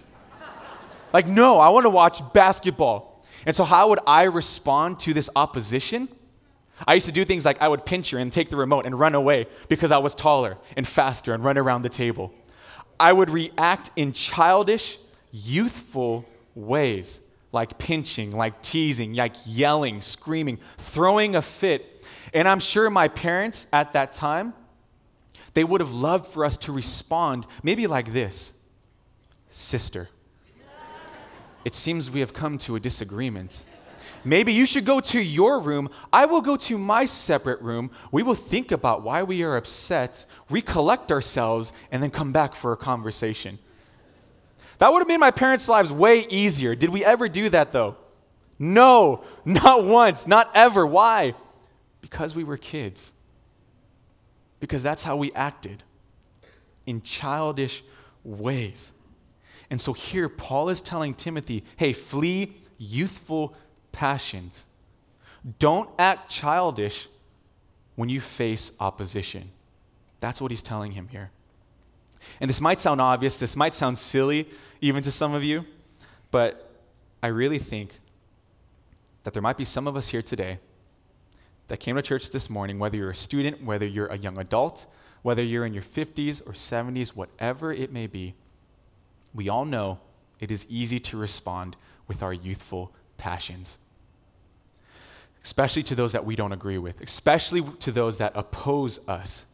like, 1.12 1.28
no, 1.28 1.60
I 1.60 1.68
want 1.68 1.84
to 1.84 1.90
watch 1.90 2.22
basketball. 2.34 3.22
And 3.46 3.54
so, 3.54 3.66
how 3.66 3.90
would 3.90 4.00
I 4.08 4.24
respond 4.24 4.98
to 5.00 5.14
this 5.14 5.30
opposition? 5.36 6.08
I 6.88 6.94
used 6.94 7.06
to 7.08 7.12
do 7.12 7.26
things 7.26 7.44
like 7.44 7.62
I 7.62 7.68
would 7.68 7.86
pinch 7.86 8.12
her 8.12 8.18
and 8.18 8.32
take 8.32 8.50
the 8.50 8.56
remote 8.56 8.86
and 8.86 8.98
run 8.98 9.16
away 9.16 9.48
because 9.68 9.92
I 9.92 9.98
was 9.98 10.16
taller 10.16 10.58
and 10.78 10.88
faster 10.88 11.34
and 11.34 11.44
run 11.44 11.58
around 11.58 11.82
the 11.82 11.90
table. 11.90 12.34
I 13.00 13.12
would 13.12 13.30
react 13.30 13.90
in 13.98 14.14
childish, 14.14 14.98
youthful 15.32 16.26
ways, 16.56 17.20
like 17.52 17.78
pinching, 17.78 18.32
like 18.32 18.62
teasing, 18.62 19.14
like 19.14 19.36
yelling, 19.46 20.00
screaming, 20.00 20.58
throwing 20.78 21.36
a 21.36 21.42
fit. 21.42 22.08
And 22.34 22.48
I'm 22.48 22.60
sure 22.60 22.90
my 22.90 23.10
parents 23.10 23.68
at 23.74 23.94
that 23.94 24.14
time, 24.14 24.54
they 25.58 25.64
would 25.64 25.82
have 25.82 25.92
loved 25.92 26.28
for 26.28 26.46
us 26.46 26.56
to 26.56 26.72
respond 26.72 27.48
maybe 27.64 27.88
like 27.88 28.14
this 28.14 28.54
Sister, 29.50 30.08
it 31.66 31.74
seems 31.74 32.12
we 32.12 32.20
have 32.20 32.32
come 32.32 32.60
to 32.60 32.76
a 32.76 32.80
disagreement. 32.80 33.66
Maybe 34.24 34.54
you 34.54 34.68
should 34.68 34.86
go 34.86 35.00
to 35.00 35.20
your 35.20 35.60
room. 35.60 35.90
I 36.14 36.28
will 36.28 36.42
go 36.42 36.58
to 36.58 36.78
my 36.78 37.06
separate 37.06 37.60
room. 37.62 37.90
We 38.12 38.22
will 38.22 38.36
think 38.36 38.72
about 38.72 39.02
why 39.02 39.24
we 39.24 39.42
are 39.42 39.58
upset, 39.58 40.28
recollect 40.48 41.12
ourselves, 41.12 41.74
and 41.92 42.04
then 42.04 42.12
come 42.12 42.32
back 42.32 42.54
for 42.54 42.72
a 42.72 42.78
conversation. 42.78 43.58
That 44.78 44.94
would 44.94 45.00
have 45.00 45.08
made 45.08 45.18
my 45.18 45.32
parents' 45.32 45.68
lives 45.68 45.92
way 45.92 46.28
easier. 46.30 46.76
Did 46.76 46.92
we 46.92 47.04
ever 47.04 47.28
do 47.28 47.50
that 47.50 47.72
though? 47.72 47.96
No, 48.60 49.24
not 49.44 49.86
once, 49.86 50.28
not 50.28 50.52
ever. 50.54 50.86
Why? 50.86 51.34
Because 52.02 52.36
we 52.36 52.44
were 52.44 52.58
kids 52.58 53.14
because 54.60 54.84
that's 54.84 55.04
how 55.04 55.16
we 55.16 55.32
acted 55.34 55.84
in 56.86 57.02
childish 57.02 57.84
ways. 58.24 58.94
And 59.70 59.80
so 59.82 59.94
here, 59.94 60.30
Paul 60.30 60.70
is 60.70 60.82
telling 60.82 61.14
Timothy 61.14 61.64
hey, 61.76 61.94
flee 61.94 62.54
youthful 62.78 63.56
passions. 63.92 64.68
Don't 65.60 65.90
act 66.00 66.30
childish 66.30 67.08
when 67.96 68.10
you 68.10 68.22
face 68.22 68.72
opposition. 68.80 69.50
That's 70.20 70.42
what 70.42 70.52
he's 70.52 70.64
telling 70.64 70.94
him 70.94 71.08
here. 71.10 71.32
And 72.40 72.50
this 72.50 72.62
might 72.62 72.80
sound 72.80 73.02
obvious, 73.02 73.38
this 73.38 73.56
might 73.56 73.74
sound 73.74 73.98
silly 73.98 74.48
even 74.82 75.04
to 75.04 75.12
some 75.12 75.34
of 75.34 75.44
you, 75.44 75.66
but 76.32 76.72
I 77.22 77.28
really 77.28 77.60
think 77.60 78.00
that 79.24 79.34
there 79.34 79.42
might 79.42 79.58
be 79.58 79.66
some 79.66 79.88
of 79.88 79.96
us 79.96 80.10
here 80.10 80.22
today 80.22 80.60
that 81.68 81.80
came 81.80 81.96
to 81.96 82.02
church 82.02 82.32
this 82.32 82.50
morning, 82.50 82.80
whether 82.80 82.98
you're 82.98 83.10
a 83.10 83.16
student, 83.16 83.64
whether 83.64 83.86
you're 83.86 84.08
a 84.08 84.18
young 84.18 84.38
adult, 84.38 84.86
whether 85.22 85.44
you're 85.44 85.66
in 85.66 85.74
your 85.74 85.84
50s 85.84 86.42
or 86.48 86.54
70s, 86.54 87.10
whatever 87.10 87.74
it 87.74 87.92
may 87.92 88.08
be, 88.08 88.34
we 89.34 89.50
all 89.50 89.66
know 89.66 90.00
it 90.40 90.52
is 90.52 90.66
easy 90.70 91.00
to 91.00 91.18
respond 91.18 91.76
with 92.08 92.24
our 92.24 92.34
youthful 92.34 92.94
passions. 93.18 93.78
Especially 95.44 95.84
to 95.84 95.96
those 95.96 96.14
that 96.14 96.26
we 96.26 96.36
don't 96.36 96.54
agree 96.54 96.78
with, 96.78 97.02
especially 97.02 97.62
to 97.80 97.92
those 97.92 98.18
that 98.18 98.32
oppose 98.36 99.00
us. 99.08 99.46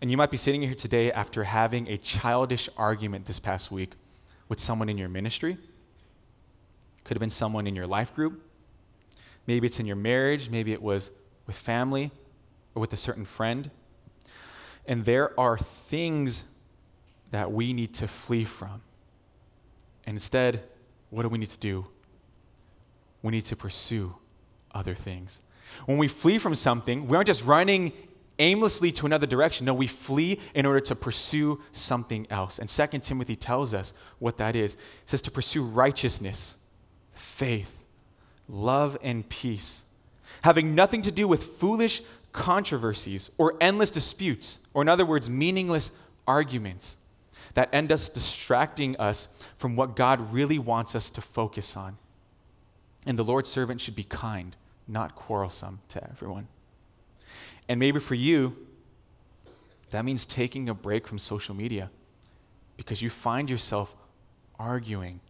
And 0.00 0.10
you 0.10 0.16
might 0.16 0.30
be 0.30 0.36
sitting 0.36 0.62
here 0.62 0.74
today 0.74 1.12
after 1.12 1.44
having 1.44 1.88
a 1.88 1.96
childish 1.96 2.68
argument 2.76 3.26
this 3.26 3.38
past 3.38 3.70
week 3.70 3.92
with 4.48 4.58
someone 4.58 4.88
in 4.88 4.98
your 4.98 5.08
ministry. 5.08 5.56
Could 7.04 7.16
have 7.16 7.20
been 7.20 7.30
someone 7.30 7.66
in 7.66 7.76
your 7.76 7.86
life 7.86 8.14
group, 8.14 8.42
Maybe 9.46 9.66
it's 9.66 9.80
in 9.80 9.86
your 9.86 9.96
marriage, 9.96 10.50
maybe 10.50 10.72
it 10.72 10.82
was 10.82 11.10
with 11.46 11.56
family 11.56 12.10
or 12.74 12.80
with 12.80 12.92
a 12.92 12.96
certain 12.96 13.24
friend. 13.24 13.70
And 14.86 15.04
there 15.04 15.38
are 15.38 15.58
things 15.58 16.44
that 17.30 17.52
we 17.52 17.72
need 17.72 17.94
to 17.94 18.08
flee 18.08 18.44
from. 18.44 18.82
And 20.04 20.16
instead, 20.16 20.62
what 21.10 21.22
do 21.22 21.28
we 21.28 21.38
need 21.38 21.50
to 21.50 21.58
do? 21.58 21.86
We 23.22 23.30
need 23.30 23.44
to 23.46 23.56
pursue 23.56 24.16
other 24.74 24.94
things. 24.94 25.42
When 25.86 25.98
we 25.98 26.08
flee 26.08 26.38
from 26.38 26.54
something, 26.54 27.06
we 27.06 27.16
aren't 27.16 27.26
just 27.26 27.44
running 27.44 27.92
aimlessly 28.38 28.90
to 28.92 29.06
another 29.06 29.26
direction. 29.26 29.66
No, 29.66 29.74
we 29.74 29.86
flee 29.86 30.40
in 30.54 30.66
order 30.66 30.80
to 30.80 30.94
pursue 30.94 31.60
something 31.70 32.26
else. 32.30 32.58
And 32.58 32.68
2 32.68 32.98
Timothy 32.98 33.36
tells 33.36 33.74
us 33.74 33.94
what 34.18 34.38
that 34.38 34.56
is. 34.56 34.74
It 34.74 34.80
says 35.06 35.22
to 35.22 35.30
pursue 35.30 35.62
righteousness, 35.62 36.56
faith, 37.12 37.81
love, 38.52 38.96
and 39.02 39.28
peace, 39.28 39.82
having 40.42 40.76
nothing 40.76 41.02
to 41.02 41.10
do 41.10 41.26
with 41.26 41.42
foolish 41.42 42.02
controversies 42.32 43.30
or 43.38 43.54
endless 43.60 43.90
disputes, 43.90 44.60
or 44.74 44.82
in 44.82 44.88
other 44.88 45.04
words, 45.04 45.28
meaningless 45.28 45.90
arguments 46.26 46.96
that 47.54 47.68
end 47.72 47.90
us 47.90 48.08
distracting 48.08 48.96
us 48.98 49.42
from 49.56 49.74
what 49.74 49.96
God 49.96 50.32
really 50.32 50.58
wants 50.58 50.94
us 50.94 51.10
to 51.10 51.20
focus 51.20 51.76
on. 51.76 51.98
And 53.04 53.18
the 53.18 53.24
Lord's 53.24 53.50
servant 53.50 53.80
should 53.80 53.96
be 53.96 54.04
kind, 54.04 54.54
not 54.86 55.16
quarrelsome 55.16 55.80
to 55.88 56.04
everyone. 56.04 56.46
And 57.68 57.80
maybe 57.80 57.98
for 57.98 58.14
you, 58.14 58.56
That 59.92 60.06
means 60.06 60.24
taking 60.24 60.70
a 60.70 60.74
break 60.74 61.06
from 61.06 61.18
social 61.18 61.54
media 61.54 61.90
because 62.78 63.02
you 63.02 63.10
find 63.10 63.50
yourself 63.50 63.94
arguing 64.58 65.20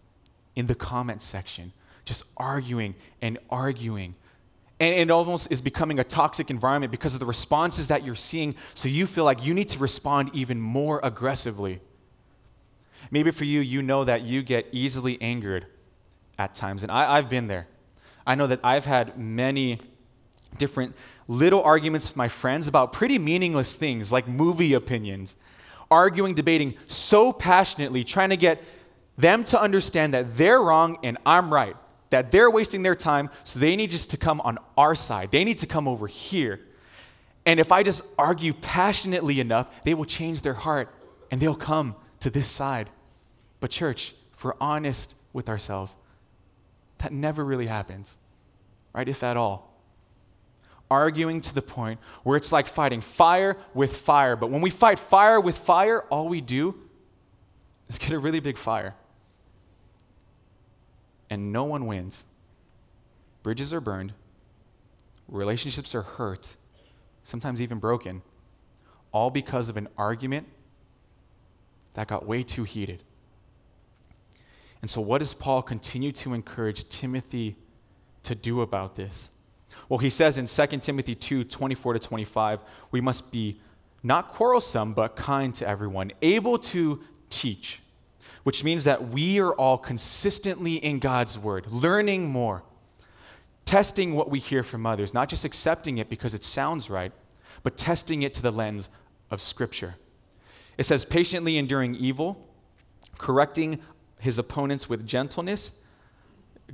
in 0.55 0.69
the 0.69 0.75
comment 0.77 1.21
section, 1.21 1.73
just 2.05 2.25
arguing 2.37 2.95
and 3.21 3.39
arguing. 3.51 4.15
And 4.81 4.95
it 4.95 5.11
almost 5.13 5.53
is 5.53 5.61
becoming 5.61 6.01
a 6.01 6.05
toxic 6.05 6.51
environment 6.51 6.91
because 6.91 7.15
of 7.15 7.21
the 7.21 7.27
responses 7.27 7.89
that 7.89 8.05
you're 8.05 8.17
seeing. 8.17 8.57
So 8.75 8.89
you 8.89 9.07
feel 9.07 9.25
like 9.25 9.47
you 9.47 9.55
need 9.55 9.69
to 9.71 9.79
respond 9.79 10.31
even 10.33 10.61
more 10.61 11.01
aggressively. 11.05 11.81
Maybe 13.11 13.31
for 13.31 13.45
you, 13.45 13.61
you 13.61 13.83
know 13.83 14.05
that 14.05 14.23
you 14.23 14.43
get 14.43 14.69
easily 14.73 15.21
angered 15.23 15.67
at 16.39 16.55
times. 16.55 16.83
And 16.83 16.91
I, 16.91 17.17
have 17.17 17.29
been 17.29 17.47
there. 17.47 17.69
I 18.27 18.35
know 18.35 18.47
that 18.47 18.61
I've 18.65 18.85
had 18.85 19.19
many 19.19 19.79
different 20.59 20.97
little 21.29 21.63
arguments 21.63 22.11
with 22.11 22.17
my 22.17 22.29
friends 22.29 22.69
about 22.69 22.93
pretty 22.93 23.19
meaningless 23.19 23.75
things 23.75 24.13
like 24.13 24.27
movie 24.27 24.75
opinions, 24.75 25.37
arguing, 25.91 26.35
debating 26.35 26.75
so 26.87 27.33
passionately, 27.33 28.05
trying 28.05 28.31
to 28.31 28.37
get 28.37 28.63
them 29.17 29.45
to 29.45 29.61
understand 29.61 30.15
that 30.15 30.37
they're 30.37 30.61
wrong 30.61 30.99
and 31.03 31.19
I'm 31.25 31.53
right, 31.53 31.77
that 32.13 32.31
they're 32.31 32.51
wasting 32.51 32.83
their 32.83 32.95
time, 32.95 33.29
so 33.43 33.59
they 33.59 33.75
need 33.75 33.91
just 33.91 34.11
to 34.13 34.17
come 34.17 34.41
on 34.43 34.59
our 34.77 34.95
side. 34.95 35.31
They 35.33 35.45
need 35.45 35.59
to 35.59 35.67
come 35.67 35.89
over 35.89 36.07
here. 36.07 36.61
And 37.45 37.59
if 37.59 37.73
I 37.73 37.83
just 37.83 38.15
argue 38.19 38.53
passionately 38.53 39.41
enough, 39.41 39.83
they 39.85 39.95
will 39.95 40.05
change 40.05 40.43
their 40.43 40.55
heart 40.55 40.95
and 41.31 41.41
they'll 41.41 41.55
come 41.55 41.97
to 42.21 42.31
this 42.31 42.47
side. 42.47 42.89
But, 43.61 43.71
church, 43.71 44.15
if 44.33 44.45
we're 44.45 44.55
honest 44.61 45.17
with 45.33 45.49
ourselves, 45.49 45.97
that 46.99 47.13
never 47.13 47.45
really 47.45 47.67
happens, 47.67 48.19
right? 48.93 49.09
If 49.09 49.23
at 49.23 49.37
all. 49.37 49.71
Arguing 50.91 51.41
to 51.41 51.55
the 51.55 51.63
point 51.63 51.99
where 52.23 52.37
it's 52.37 52.53
like 52.53 52.69
fighting 52.69 53.01
fire 53.01 53.57
with 53.73 53.97
fire. 53.97 54.37
But 54.37 54.51
when 54.51 54.61
we 54.61 54.69
fight 54.69 54.99
fire 54.99 55.41
with 55.41 55.57
fire, 55.57 56.03
all 56.11 56.29
we 56.29 56.43
do 56.43 56.75
is 57.89 57.99
get 57.99 58.13
a 58.13 58.19
really 58.19 58.41
big 58.41 58.59
fire. 58.59 58.95
And 61.33 61.51
no 61.51 61.65
one 61.65 61.87
wins. 61.87 62.27
Bridges 63.43 63.73
are 63.73 63.81
burned, 63.81 64.13
relationships 65.29 65.95
are 65.95 66.03
hurt, 66.03 66.57
sometimes 67.25 67.63
even 67.63 67.79
broken, 67.79 68.21
all 69.13 69.31
because 69.31 69.71
of 69.71 69.79
an 69.79 69.89
argument 69.97 70.47
that 71.95 72.07
got 72.07 72.27
way 72.27 72.43
too 72.43 72.65
heated. 72.65 73.03
And 74.83 74.91
so, 74.91 75.01
what 75.01 75.21
does 75.21 75.33
Paul 75.33 75.63
continue 75.63 76.13
to 76.13 76.35
encourage 76.35 76.87
Timothy 76.91 77.57
to 78.25 78.35
do 78.35 78.61
about 78.61 78.97
this? 78.97 79.31
Well, 79.89 80.01
he 80.01 80.11
says 80.11 80.37
in 80.37 80.45
2 80.45 80.81
Timothy 80.81 81.15
2 81.15 81.45
24 81.45 81.95
to 81.95 81.99
25, 81.99 82.61
we 82.91 83.01
must 83.01 83.33
be 83.33 83.59
not 84.03 84.29
quarrelsome, 84.29 84.93
but 84.93 85.17
kind 85.17 85.55
to 85.55 85.67
everyone, 85.67 86.13
able 86.21 86.59
to 86.59 87.01
teach, 87.31 87.81
which 88.43 88.65
means 88.65 88.85
that 88.85 89.09
we 89.09 89.39
are 89.41 89.53
all 89.53 89.79
consistently 89.79 90.75
in 90.75 90.99
God's 90.99 91.39
word, 91.39 91.67
learning 91.69 92.29
more, 92.29 92.63
testing 93.65 94.15
what 94.15 94.31
we 94.31 94.39
hear 94.39 94.63
from 94.63 94.85
others, 94.85 95.15
not 95.15 95.29
just 95.29 95.45
accepting 95.45 95.99
it 95.99 96.09
because 96.09 96.35
it 96.35 96.45
sounds 96.45 96.91
right, 96.91 97.13
but 97.63 97.77
testing 97.77 98.23
it 98.23 98.35
to 98.35 98.43
the 98.43 98.51
lens 98.51 98.91
of 99.31 99.41
Scripture. 99.41 99.95
It 100.77 100.85
says, 100.85 101.05
patiently 101.05 101.57
enduring 101.57 101.95
evil, 101.95 102.49
correcting 103.19 103.79
his 104.19 104.39
opponents 104.39 104.89
with 104.89 105.07
gentleness, 105.07 105.73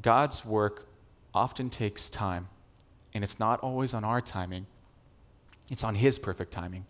God's 0.01 0.45
work 0.45 0.89
often 1.35 1.71
takes 1.71 2.09
time. 2.09 2.49
And 3.13 3.25
it's 3.25 3.39
not 3.39 3.61
always 3.61 3.95
on 3.95 4.05
our 4.05 4.21
timing, 4.21 4.67
it's 5.71 5.85
on 5.85 5.97
his 5.97 6.19
perfect 6.19 6.53
timing. 6.53 6.87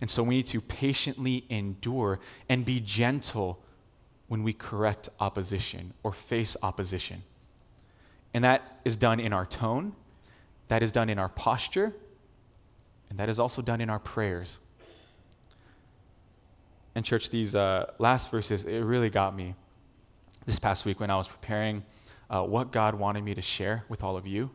And 0.00 0.10
so 0.10 0.22
we 0.22 0.36
need 0.36 0.46
to 0.48 0.60
patiently 0.60 1.44
endure 1.48 2.20
and 2.48 2.64
be 2.64 2.80
gentle 2.80 3.62
when 4.28 4.42
we 4.42 4.52
correct 4.52 5.08
opposition 5.20 5.92
or 6.02 6.12
face 6.12 6.56
opposition. 6.62 7.22
And 8.34 8.44
that 8.44 8.80
is 8.84 8.96
done 8.96 9.20
in 9.20 9.32
our 9.32 9.46
tone, 9.46 9.94
that 10.68 10.82
is 10.82 10.92
done 10.92 11.08
in 11.08 11.18
our 11.18 11.28
posture, 11.28 11.94
and 13.08 13.18
that 13.18 13.28
is 13.28 13.38
also 13.38 13.62
done 13.62 13.80
in 13.80 13.88
our 13.88 13.98
prayers. 13.98 14.60
And, 16.94 17.04
church, 17.04 17.30
these 17.30 17.54
uh, 17.54 17.92
last 17.98 18.30
verses, 18.30 18.64
it 18.64 18.80
really 18.80 19.10
got 19.10 19.36
me 19.36 19.54
this 20.46 20.58
past 20.58 20.86
week 20.86 20.98
when 20.98 21.10
I 21.10 21.16
was 21.16 21.28
preparing 21.28 21.84
uh, 22.30 22.42
what 22.42 22.72
God 22.72 22.94
wanted 22.94 23.22
me 23.22 23.34
to 23.34 23.42
share 23.42 23.84
with 23.88 24.02
all 24.02 24.16
of 24.16 24.26
you. 24.26 24.50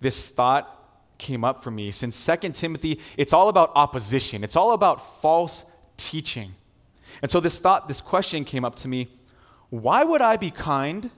This 0.00 0.30
thought 0.30 0.76
came 1.18 1.44
up 1.44 1.62
for 1.62 1.70
me 1.70 1.90
since 1.90 2.26
2 2.26 2.50
Timothy, 2.50 2.98
it's 3.16 3.32
all 3.32 3.48
about 3.48 3.70
opposition, 3.74 4.42
it's 4.42 4.56
all 4.56 4.72
about 4.72 5.20
false 5.20 5.70
teaching. 5.96 6.54
And 7.22 7.30
so 7.30 7.40
this 7.40 7.58
thought, 7.58 7.88
this 7.88 8.00
question 8.00 8.44
came 8.44 8.64
up 8.64 8.76
to 8.76 8.88
me 8.88 9.08
why 9.70 10.02
would 10.02 10.20
I 10.20 10.36
be 10.36 10.50
kind 10.50 11.10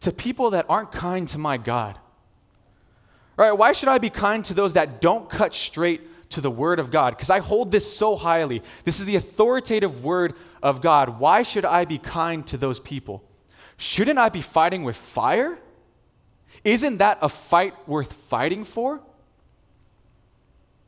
to 0.00 0.12
people 0.12 0.50
that 0.50 0.66
aren't 0.68 0.92
kind 0.92 1.26
to 1.28 1.38
my 1.38 1.56
God? 1.56 1.98
Right? 3.36 3.52
Why 3.52 3.72
should 3.72 3.88
I 3.88 3.96
be 3.98 4.10
kind 4.10 4.44
to 4.44 4.54
those 4.54 4.74
that 4.74 5.00
don't 5.00 5.28
cut 5.28 5.54
straight 5.54 6.30
to 6.30 6.42
the 6.42 6.50
Word 6.50 6.78
of 6.78 6.90
God? 6.90 7.16
Because 7.16 7.30
I 7.30 7.38
hold 7.38 7.72
this 7.72 7.96
so 7.96 8.14
highly. 8.14 8.62
This 8.84 9.00
is 9.00 9.06
the 9.06 9.16
authoritative 9.16 10.04
Word 10.04 10.34
of 10.62 10.80
God, 10.80 11.18
why 11.18 11.42
should 11.42 11.64
I 11.64 11.84
be 11.84 11.98
kind 11.98 12.46
to 12.46 12.56
those 12.56 12.78
people? 12.78 13.24
Shouldn't 13.76 14.18
I 14.18 14.28
be 14.28 14.40
fighting 14.40 14.84
with 14.84 14.96
fire? 14.96 15.58
Isn't 16.62 16.98
that 16.98 17.18
a 17.20 17.28
fight 17.28 17.74
worth 17.88 18.12
fighting 18.12 18.62
for? 18.62 19.00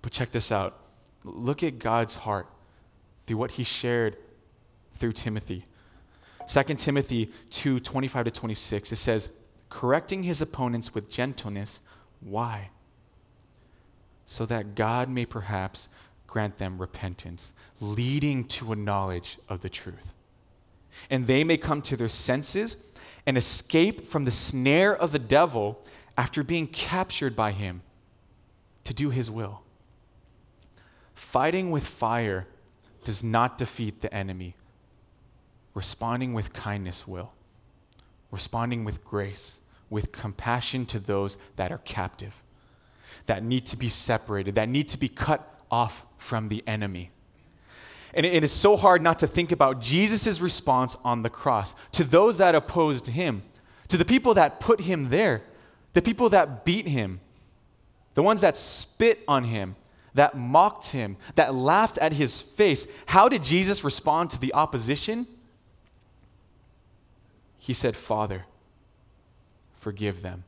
But 0.01 0.13
check 0.13 0.31
this 0.31 0.53
out. 0.53 0.79
Look 1.25 1.65
at 1.65 1.79
God's 1.79 2.19
heart 2.19 2.47
through 3.27 3.37
what 3.37 3.53
he 3.53 3.65
shared 3.65 4.17
through 4.95 5.13
Timothy. 5.13 5.65
2 6.49 6.63
Timothy 6.75 7.31
2 7.51 7.81
25 7.81 8.25
to 8.27 8.31
26, 8.31 8.93
it 8.93 8.97
says, 8.97 9.31
correcting 9.71 10.23
his 10.23 10.41
opponents 10.41 10.95
with 10.95 11.11
gentleness. 11.11 11.81
Why? 12.21 12.71
So 14.27 14.47
that 14.47 14.75
God 14.75 15.09
may 15.09 15.27
perhaps 15.27 15.89
grant 16.27 16.59
them 16.59 16.81
repentance, 16.81 17.53
leading 17.81 18.45
to 18.45 18.73
a 18.73 18.77
knowledge 18.77 19.39
of 19.49 19.61
the 19.61 19.69
truth. 19.69 20.15
And 21.11 21.27
they 21.27 21.45
may 21.45 21.57
come 21.57 21.83
to 21.83 21.97
their 21.97 22.09
senses 22.09 22.77
and 23.27 23.37
escape 23.37 24.07
from 24.07 24.25
the 24.25 24.31
snare 24.31 24.95
of 24.95 25.13
the 25.13 25.19
devil 25.19 25.83
after 26.17 26.43
being 26.43 26.67
captured 26.67 27.35
by 27.35 27.53
him 27.53 27.83
to 28.85 28.95
do 28.95 29.11
his 29.11 29.31
will. 29.31 29.63
Fighting 31.15 31.71
with 31.71 31.87
fire 31.87 32.47
does 33.05 33.23
not 33.23 33.59
defeat 33.59 34.01
the 34.01 34.13
enemy. 34.13 34.55
Responding 35.75 36.35
with 36.35 36.53
kindness 36.53 37.07
will. 37.07 37.33
Responding 38.31 38.85
with 38.85 39.05
grace, 39.05 39.61
with 39.91 40.13
compassion 40.13 40.87
to 40.87 40.99
those 40.99 41.37
that 41.57 41.71
are 41.71 41.79
captive, 41.79 42.43
that 43.27 43.45
need 43.45 43.67
to 43.67 43.77
be 43.77 43.89
separated, 43.89 44.55
that 44.57 44.69
need 44.69 44.89
to 44.89 44.99
be 44.99 45.09
cut 45.09 45.61
off 45.71 46.07
from 46.19 46.49
the 46.49 46.63
enemy. 46.67 47.11
And 48.13 48.25
it 48.25 48.45
is 48.45 48.53
so 48.53 48.77
hard 48.77 49.03
not 49.03 49.19
to 49.21 49.27
think 49.27 49.51
about 49.51 49.81
Jesus' 49.81 50.41
response 50.41 50.97
on 51.05 51.23
the 51.23 51.31
cross 51.31 51.75
to 51.93 52.05
those 52.05 52.39
that 52.39 52.55
opposed 52.55 53.09
him, 53.09 53.43
to 53.89 53.97
the 53.97 54.05
people 54.05 54.35
that 54.35 54.61
put 54.61 54.83
him 54.83 55.11
there, 55.11 55.43
the 55.95 56.03
people 56.03 56.29
that 56.29 56.65
beat 56.65 56.87
him, 56.87 57.21
the 58.15 58.23
ones 58.23 58.41
that 58.41 58.57
spit 58.57 59.25
on 59.27 59.45
him, 59.45 59.75
that 60.15 60.37
mocked 60.37 60.89
him, 60.89 61.17
that 61.35 61.55
laughed 61.55 61.99
at 61.99 62.13
his 62.13 62.41
face. 62.41 63.03
How 63.07 63.29
did 63.29 63.43
Jesus 63.43 63.85
respond 63.85 64.31
to 64.31 64.41
the 64.41 64.55
opposition? 64.55 65.27
He 67.59 67.73
said, 67.73 67.97
Father, 67.97 68.45
forgive 69.75 70.23
them, 70.23 70.45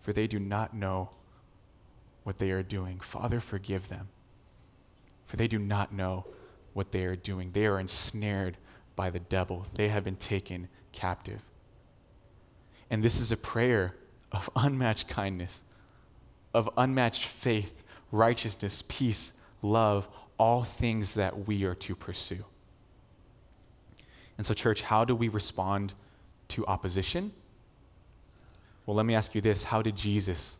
for 0.00 0.12
they 0.12 0.26
do 0.26 0.38
not 0.38 0.74
know 0.74 1.10
what 2.24 2.38
they 2.38 2.50
are 2.50 2.62
doing. 2.62 2.98
Father, 3.00 3.40
forgive 3.40 3.88
them, 3.88 4.08
for 5.24 5.36
they 5.36 5.48
do 5.48 5.58
not 5.58 5.92
know 5.92 6.24
what 6.72 6.92
they 6.92 7.04
are 7.04 7.16
doing. 7.16 7.52
They 7.52 7.66
are 7.66 7.78
ensnared 7.78 8.56
by 8.94 9.10
the 9.10 9.18
devil, 9.18 9.66
they 9.74 9.88
have 9.88 10.04
been 10.04 10.16
taken 10.16 10.68
captive. 10.92 11.42
And 12.88 13.02
this 13.02 13.20
is 13.20 13.30
a 13.30 13.36
prayer 13.36 13.94
of 14.32 14.48
unmatched 14.56 15.06
kindness, 15.06 15.62
of 16.54 16.70
unmatched 16.78 17.24
faith, 17.24 17.82
righteousness, 18.12 18.82
peace, 18.88 19.40
love, 19.62 20.08
all 20.38 20.62
things 20.62 21.14
that 21.14 21.46
we 21.46 21.64
are 21.64 21.74
to 21.74 21.94
pursue. 21.94 22.44
And 24.38 24.46
so, 24.46 24.54
church, 24.54 24.82
how 24.82 25.04
do 25.04 25.14
we 25.14 25.28
respond 25.28 25.94
to 26.48 26.66
opposition? 26.66 27.32
Well, 28.84 28.96
let 28.96 29.06
me 29.06 29.14
ask 29.14 29.34
you 29.34 29.40
this 29.40 29.64
How 29.64 29.82
did 29.82 29.96
Jesus 29.96 30.58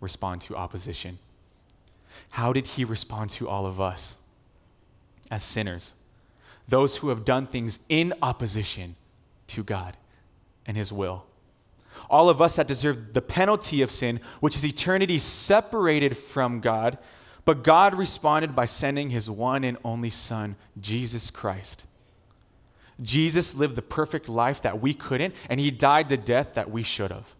respond 0.00 0.42
to 0.42 0.56
opposition? 0.56 1.18
How 2.30 2.52
did 2.52 2.66
he 2.66 2.84
respond 2.84 3.30
to 3.30 3.48
all 3.48 3.66
of 3.66 3.80
us 3.80 4.22
as 5.30 5.42
sinners? 5.42 5.94
Those 6.66 6.98
who 6.98 7.08
have 7.08 7.24
done 7.24 7.46
things 7.46 7.78
in 7.88 8.12
opposition 8.22 8.96
to 9.48 9.62
God 9.62 9.96
and 10.66 10.76
his 10.76 10.92
will. 10.92 11.27
All 12.08 12.30
of 12.30 12.40
us 12.40 12.56
that 12.56 12.68
deserve 12.68 13.12
the 13.14 13.22
penalty 13.22 13.82
of 13.82 13.90
sin, 13.90 14.20
which 14.40 14.56
is 14.56 14.64
eternity 14.64 15.18
separated 15.18 16.16
from 16.16 16.60
God, 16.60 16.98
But 17.48 17.64
God 17.64 17.94
responded 17.94 18.54
by 18.54 18.66
sending 18.66 19.08
his 19.08 19.30
one 19.30 19.64
and 19.64 19.78
only 19.82 20.10
Son, 20.10 20.56
Jesus 20.78 21.30
Christ. 21.30 21.86
Jesus 23.00 23.54
lived 23.54 23.74
the 23.74 23.80
perfect 23.80 24.28
life 24.28 24.60
that 24.60 24.82
we 24.82 24.92
couldn't, 24.92 25.34
and 25.48 25.58
he 25.58 25.70
died 25.70 26.10
the 26.10 26.18
death 26.18 26.52
that 26.52 26.70
we 26.70 26.82
should 26.82 27.10
have. 27.10 27.34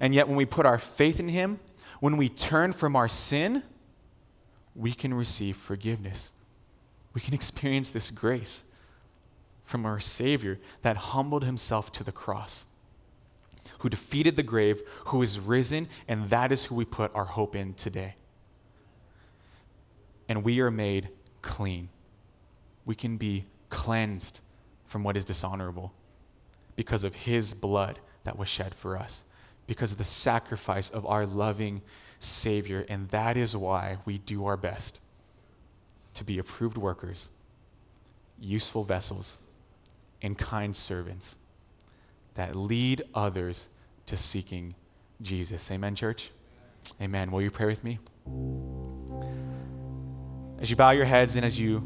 And 0.00 0.14
yet, 0.14 0.26
when 0.26 0.38
we 0.38 0.46
put 0.46 0.64
our 0.64 0.78
faith 0.78 1.20
in 1.20 1.28
him, 1.28 1.60
when 2.00 2.16
we 2.16 2.30
turn 2.30 2.72
from 2.72 2.96
our 2.96 3.08
sin, 3.08 3.62
we 4.74 4.92
can 4.92 5.12
receive 5.12 5.58
forgiveness. 5.58 6.32
We 7.12 7.20
can 7.20 7.34
experience 7.34 7.90
this 7.90 8.10
grace 8.10 8.64
from 9.64 9.84
our 9.84 10.00
Savior 10.00 10.58
that 10.80 10.96
humbled 10.96 11.44
himself 11.44 11.92
to 11.92 12.02
the 12.02 12.10
cross, 12.10 12.64
who 13.78 13.88
defeated 13.88 14.36
the 14.36 14.42
grave, 14.42 14.82
who 15.06 15.22
is 15.22 15.40
risen, 15.40 15.88
and 16.06 16.26
that 16.26 16.52
is 16.52 16.66
who 16.66 16.74
we 16.74 16.84
put 16.84 17.14
our 17.14 17.24
hope 17.24 17.54
in 17.54 17.74
today. 17.74 18.14
And 20.28 20.44
we 20.44 20.60
are 20.60 20.70
made 20.70 21.08
clean. 21.42 21.88
We 22.84 22.94
can 22.94 23.16
be 23.16 23.46
cleansed 23.68 24.40
from 24.86 25.04
what 25.04 25.16
is 25.16 25.24
dishonorable 25.24 25.92
because 26.76 27.04
of 27.04 27.14
his 27.14 27.54
blood 27.54 27.98
that 28.24 28.38
was 28.38 28.48
shed 28.48 28.74
for 28.74 28.96
us, 28.96 29.24
because 29.66 29.92
of 29.92 29.98
the 29.98 30.04
sacrifice 30.04 30.90
of 30.90 31.04
our 31.06 31.26
loving 31.26 31.82
Savior. 32.18 32.84
And 32.88 33.08
that 33.08 33.36
is 33.36 33.56
why 33.56 33.98
we 34.04 34.18
do 34.18 34.46
our 34.46 34.56
best 34.56 35.00
to 36.14 36.24
be 36.24 36.38
approved 36.38 36.78
workers, 36.78 37.30
useful 38.40 38.84
vessels, 38.84 39.38
and 40.20 40.36
kind 40.36 40.74
servants 40.74 41.36
that 42.38 42.54
lead 42.54 43.02
others 43.16 43.68
to 44.06 44.16
seeking 44.16 44.76
Jesus. 45.20 45.72
Amen, 45.72 45.96
church? 45.96 46.30
Amen. 47.02 47.32
Will 47.32 47.42
you 47.42 47.50
pray 47.50 47.66
with 47.66 47.82
me? 47.82 47.98
As 50.60 50.70
you 50.70 50.76
bow 50.76 50.90
your 50.90 51.04
heads 51.04 51.34
and 51.34 51.44
as 51.44 51.58
you 51.58 51.82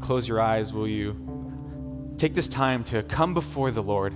close 0.00 0.26
your 0.26 0.40
eyes, 0.40 0.72
will 0.72 0.88
you 0.88 2.14
take 2.18 2.34
this 2.34 2.48
time 2.48 2.82
to 2.84 3.04
come 3.04 3.32
before 3.32 3.70
the 3.70 3.82
Lord? 3.82 4.12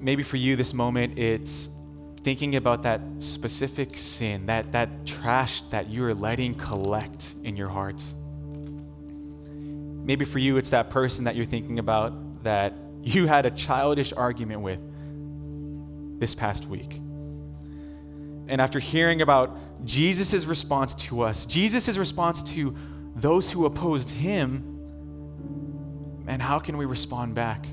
Maybe 0.00 0.22
for 0.22 0.38
you, 0.38 0.56
this 0.56 0.72
moment, 0.72 1.18
it's 1.18 1.68
thinking 2.22 2.56
about 2.56 2.84
that 2.84 3.02
specific 3.18 3.98
sin, 3.98 4.46
that, 4.46 4.72
that 4.72 5.04
trash 5.04 5.60
that 5.72 5.88
you 5.90 6.04
are 6.04 6.14
letting 6.14 6.54
collect 6.54 7.34
in 7.44 7.54
your 7.54 7.68
hearts. 7.68 8.14
Maybe 10.06 10.24
for 10.24 10.38
you, 10.38 10.56
it's 10.56 10.70
that 10.70 10.88
person 10.88 11.24
that 11.24 11.34
you're 11.34 11.44
thinking 11.44 11.80
about 11.80 12.44
that 12.44 12.74
you 13.02 13.26
had 13.26 13.44
a 13.44 13.50
childish 13.50 14.12
argument 14.12 14.60
with 14.60 14.78
this 16.20 16.32
past 16.32 16.66
week. 16.66 16.94
And 18.48 18.60
after 18.60 18.78
hearing 18.78 19.20
about 19.20 19.58
Jesus' 19.84 20.46
response 20.46 20.94
to 20.94 21.22
us, 21.22 21.44
Jesus' 21.44 21.98
response 21.98 22.40
to 22.54 22.76
those 23.16 23.50
who 23.50 23.66
opposed 23.66 24.08
him, 24.10 24.62
and 26.28 26.40
how 26.40 26.60
can 26.60 26.76
we 26.76 26.84
respond 26.84 27.34
back? 27.34 27.66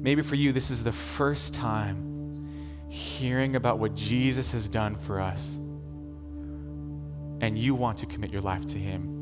Maybe 0.00 0.22
for 0.22 0.36
you, 0.36 0.52
this 0.52 0.70
is 0.70 0.82
the 0.82 0.92
first 0.92 1.54
time 1.54 2.48
hearing 2.88 3.54
about 3.54 3.78
what 3.78 3.94
Jesus 3.94 4.52
has 4.52 4.66
done 4.70 4.96
for 4.96 5.20
us, 5.20 5.56
and 7.42 7.58
you 7.58 7.74
want 7.74 7.98
to 7.98 8.06
commit 8.06 8.32
your 8.32 8.40
life 8.40 8.64
to 8.68 8.78
him. 8.78 9.15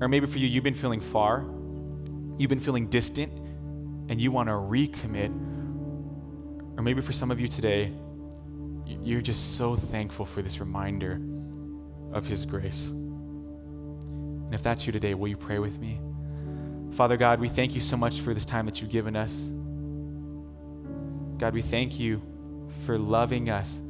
Or 0.00 0.08
maybe 0.08 0.26
for 0.26 0.38
you, 0.38 0.46
you've 0.46 0.64
been 0.64 0.74
feeling 0.74 1.00
far, 1.00 1.46
you've 2.38 2.50
been 2.50 2.60
feeling 2.60 2.86
distant, 2.86 3.32
and 4.08 4.20
you 4.20 4.30
want 4.30 4.48
to 4.48 4.52
recommit. 4.52 5.30
Or 6.76 6.82
maybe 6.82 7.00
for 7.00 7.12
some 7.12 7.30
of 7.30 7.40
you 7.40 7.48
today, 7.48 7.92
you're 8.86 9.22
just 9.22 9.56
so 9.56 9.74
thankful 9.74 10.26
for 10.26 10.42
this 10.42 10.60
reminder 10.60 11.20
of 12.12 12.26
His 12.26 12.44
grace. 12.44 12.88
And 12.88 14.54
if 14.54 14.62
that's 14.62 14.86
you 14.86 14.92
today, 14.92 15.14
will 15.14 15.28
you 15.28 15.36
pray 15.36 15.58
with 15.58 15.80
me? 15.80 16.00
Father 16.92 17.16
God, 17.16 17.40
we 17.40 17.48
thank 17.48 17.74
you 17.74 17.80
so 17.80 17.96
much 17.96 18.20
for 18.20 18.32
this 18.32 18.44
time 18.44 18.66
that 18.66 18.80
you've 18.80 18.90
given 18.90 19.16
us. 19.16 19.50
God, 21.38 21.52
we 21.52 21.62
thank 21.62 21.98
you 21.98 22.22
for 22.84 22.96
loving 22.96 23.50
us. 23.50 23.80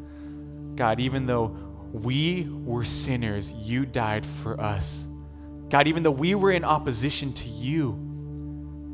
God, 0.74 0.98
even 1.00 1.26
though 1.26 1.56
we 1.92 2.48
were 2.48 2.84
sinners, 2.84 3.52
you 3.52 3.86
died 3.86 4.24
for 4.24 4.60
us. 4.60 5.06
God, 5.76 5.88
even 5.88 6.02
though 6.02 6.10
we 6.10 6.34
were 6.34 6.52
in 6.52 6.64
opposition 6.64 7.34
to 7.34 7.50
you, 7.50 8.00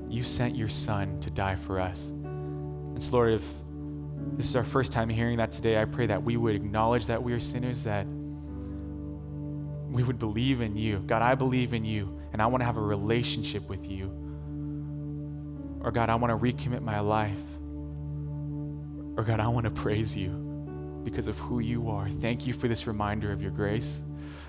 you 0.08 0.24
sent 0.24 0.56
your 0.56 0.68
son 0.68 1.20
to 1.20 1.30
die 1.30 1.54
for 1.54 1.78
us. 1.78 2.10
And 2.10 3.00
so, 3.00 3.12
Lord, 3.12 3.34
if 3.34 3.48
this 4.36 4.48
is 4.48 4.56
our 4.56 4.64
first 4.64 4.90
time 4.90 5.08
hearing 5.08 5.36
that 5.36 5.52
today. 5.52 5.80
I 5.80 5.84
pray 5.84 6.06
that 6.06 6.24
we 6.24 6.36
would 6.36 6.56
acknowledge 6.56 7.06
that 7.06 7.22
we 7.22 7.34
are 7.34 7.38
sinners, 7.38 7.84
that 7.84 8.04
we 9.92 10.02
would 10.02 10.18
believe 10.18 10.60
in 10.60 10.74
you. 10.74 10.98
God, 11.06 11.22
I 11.22 11.36
believe 11.36 11.72
in 11.72 11.84
you, 11.84 12.18
and 12.32 12.42
I 12.42 12.46
want 12.46 12.62
to 12.62 12.64
have 12.64 12.78
a 12.78 12.82
relationship 12.82 13.68
with 13.68 13.88
you. 13.88 14.06
Or, 15.82 15.92
God, 15.92 16.10
I 16.10 16.16
want 16.16 16.32
to 16.32 16.36
recommit 16.36 16.82
my 16.82 16.98
life. 16.98 17.44
Or, 19.16 19.22
God, 19.22 19.38
I 19.38 19.46
want 19.46 19.66
to 19.66 19.70
praise 19.70 20.16
you 20.16 20.30
because 21.04 21.28
of 21.28 21.38
who 21.38 21.60
you 21.60 21.90
are. 21.90 22.08
Thank 22.08 22.48
you 22.48 22.52
for 22.52 22.66
this 22.66 22.88
reminder 22.88 23.30
of 23.30 23.40
your 23.40 23.52
grace. 23.52 24.02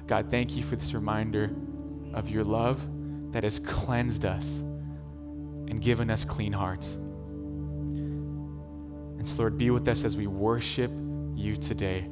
God, 0.07 0.31
thank 0.31 0.57
you 0.57 0.63
for 0.63 0.75
this 0.75 0.95
reminder 0.95 1.51
of 2.13 2.29
your 2.29 2.43
love 2.43 2.85
that 3.31 3.43
has 3.43 3.59
cleansed 3.59 4.25
us 4.25 4.59
and 4.59 5.81
given 5.81 6.09
us 6.09 6.23
clean 6.23 6.53
hearts. 6.53 6.95
And 9.17 9.27
so, 9.27 9.37
Lord, 9.39 9.57
be 9.57 9.69
with 9.69 9.87
us 9.87 10.03
as 10.03 10.17
we 10.17 10.27
worship 10.27 10.91
you 11.35 11.55
today 11.55 12.05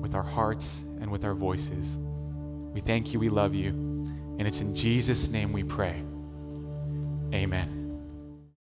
with 0.00 0.14
our 0.14 0.22
hearts 0.22 0.82
and 1.00 1.10
with 1.10 1.24
our 1.24 1.34
voices. 1.34 1.98
We 2.72 2.80
thank 2.80 3.12
you, 3.12 3.18
we 3.18 3.28
love 3.28 3.54
you, 3.54 3.70
and 4.38 4.42
it's 4.46 4.60
in 4.60 4.74
Jesus' 4.74 5.32
name 5.32 5.52
we 5.52 5.64
pray. 5.64 6.02
Amen. 7.32 7.77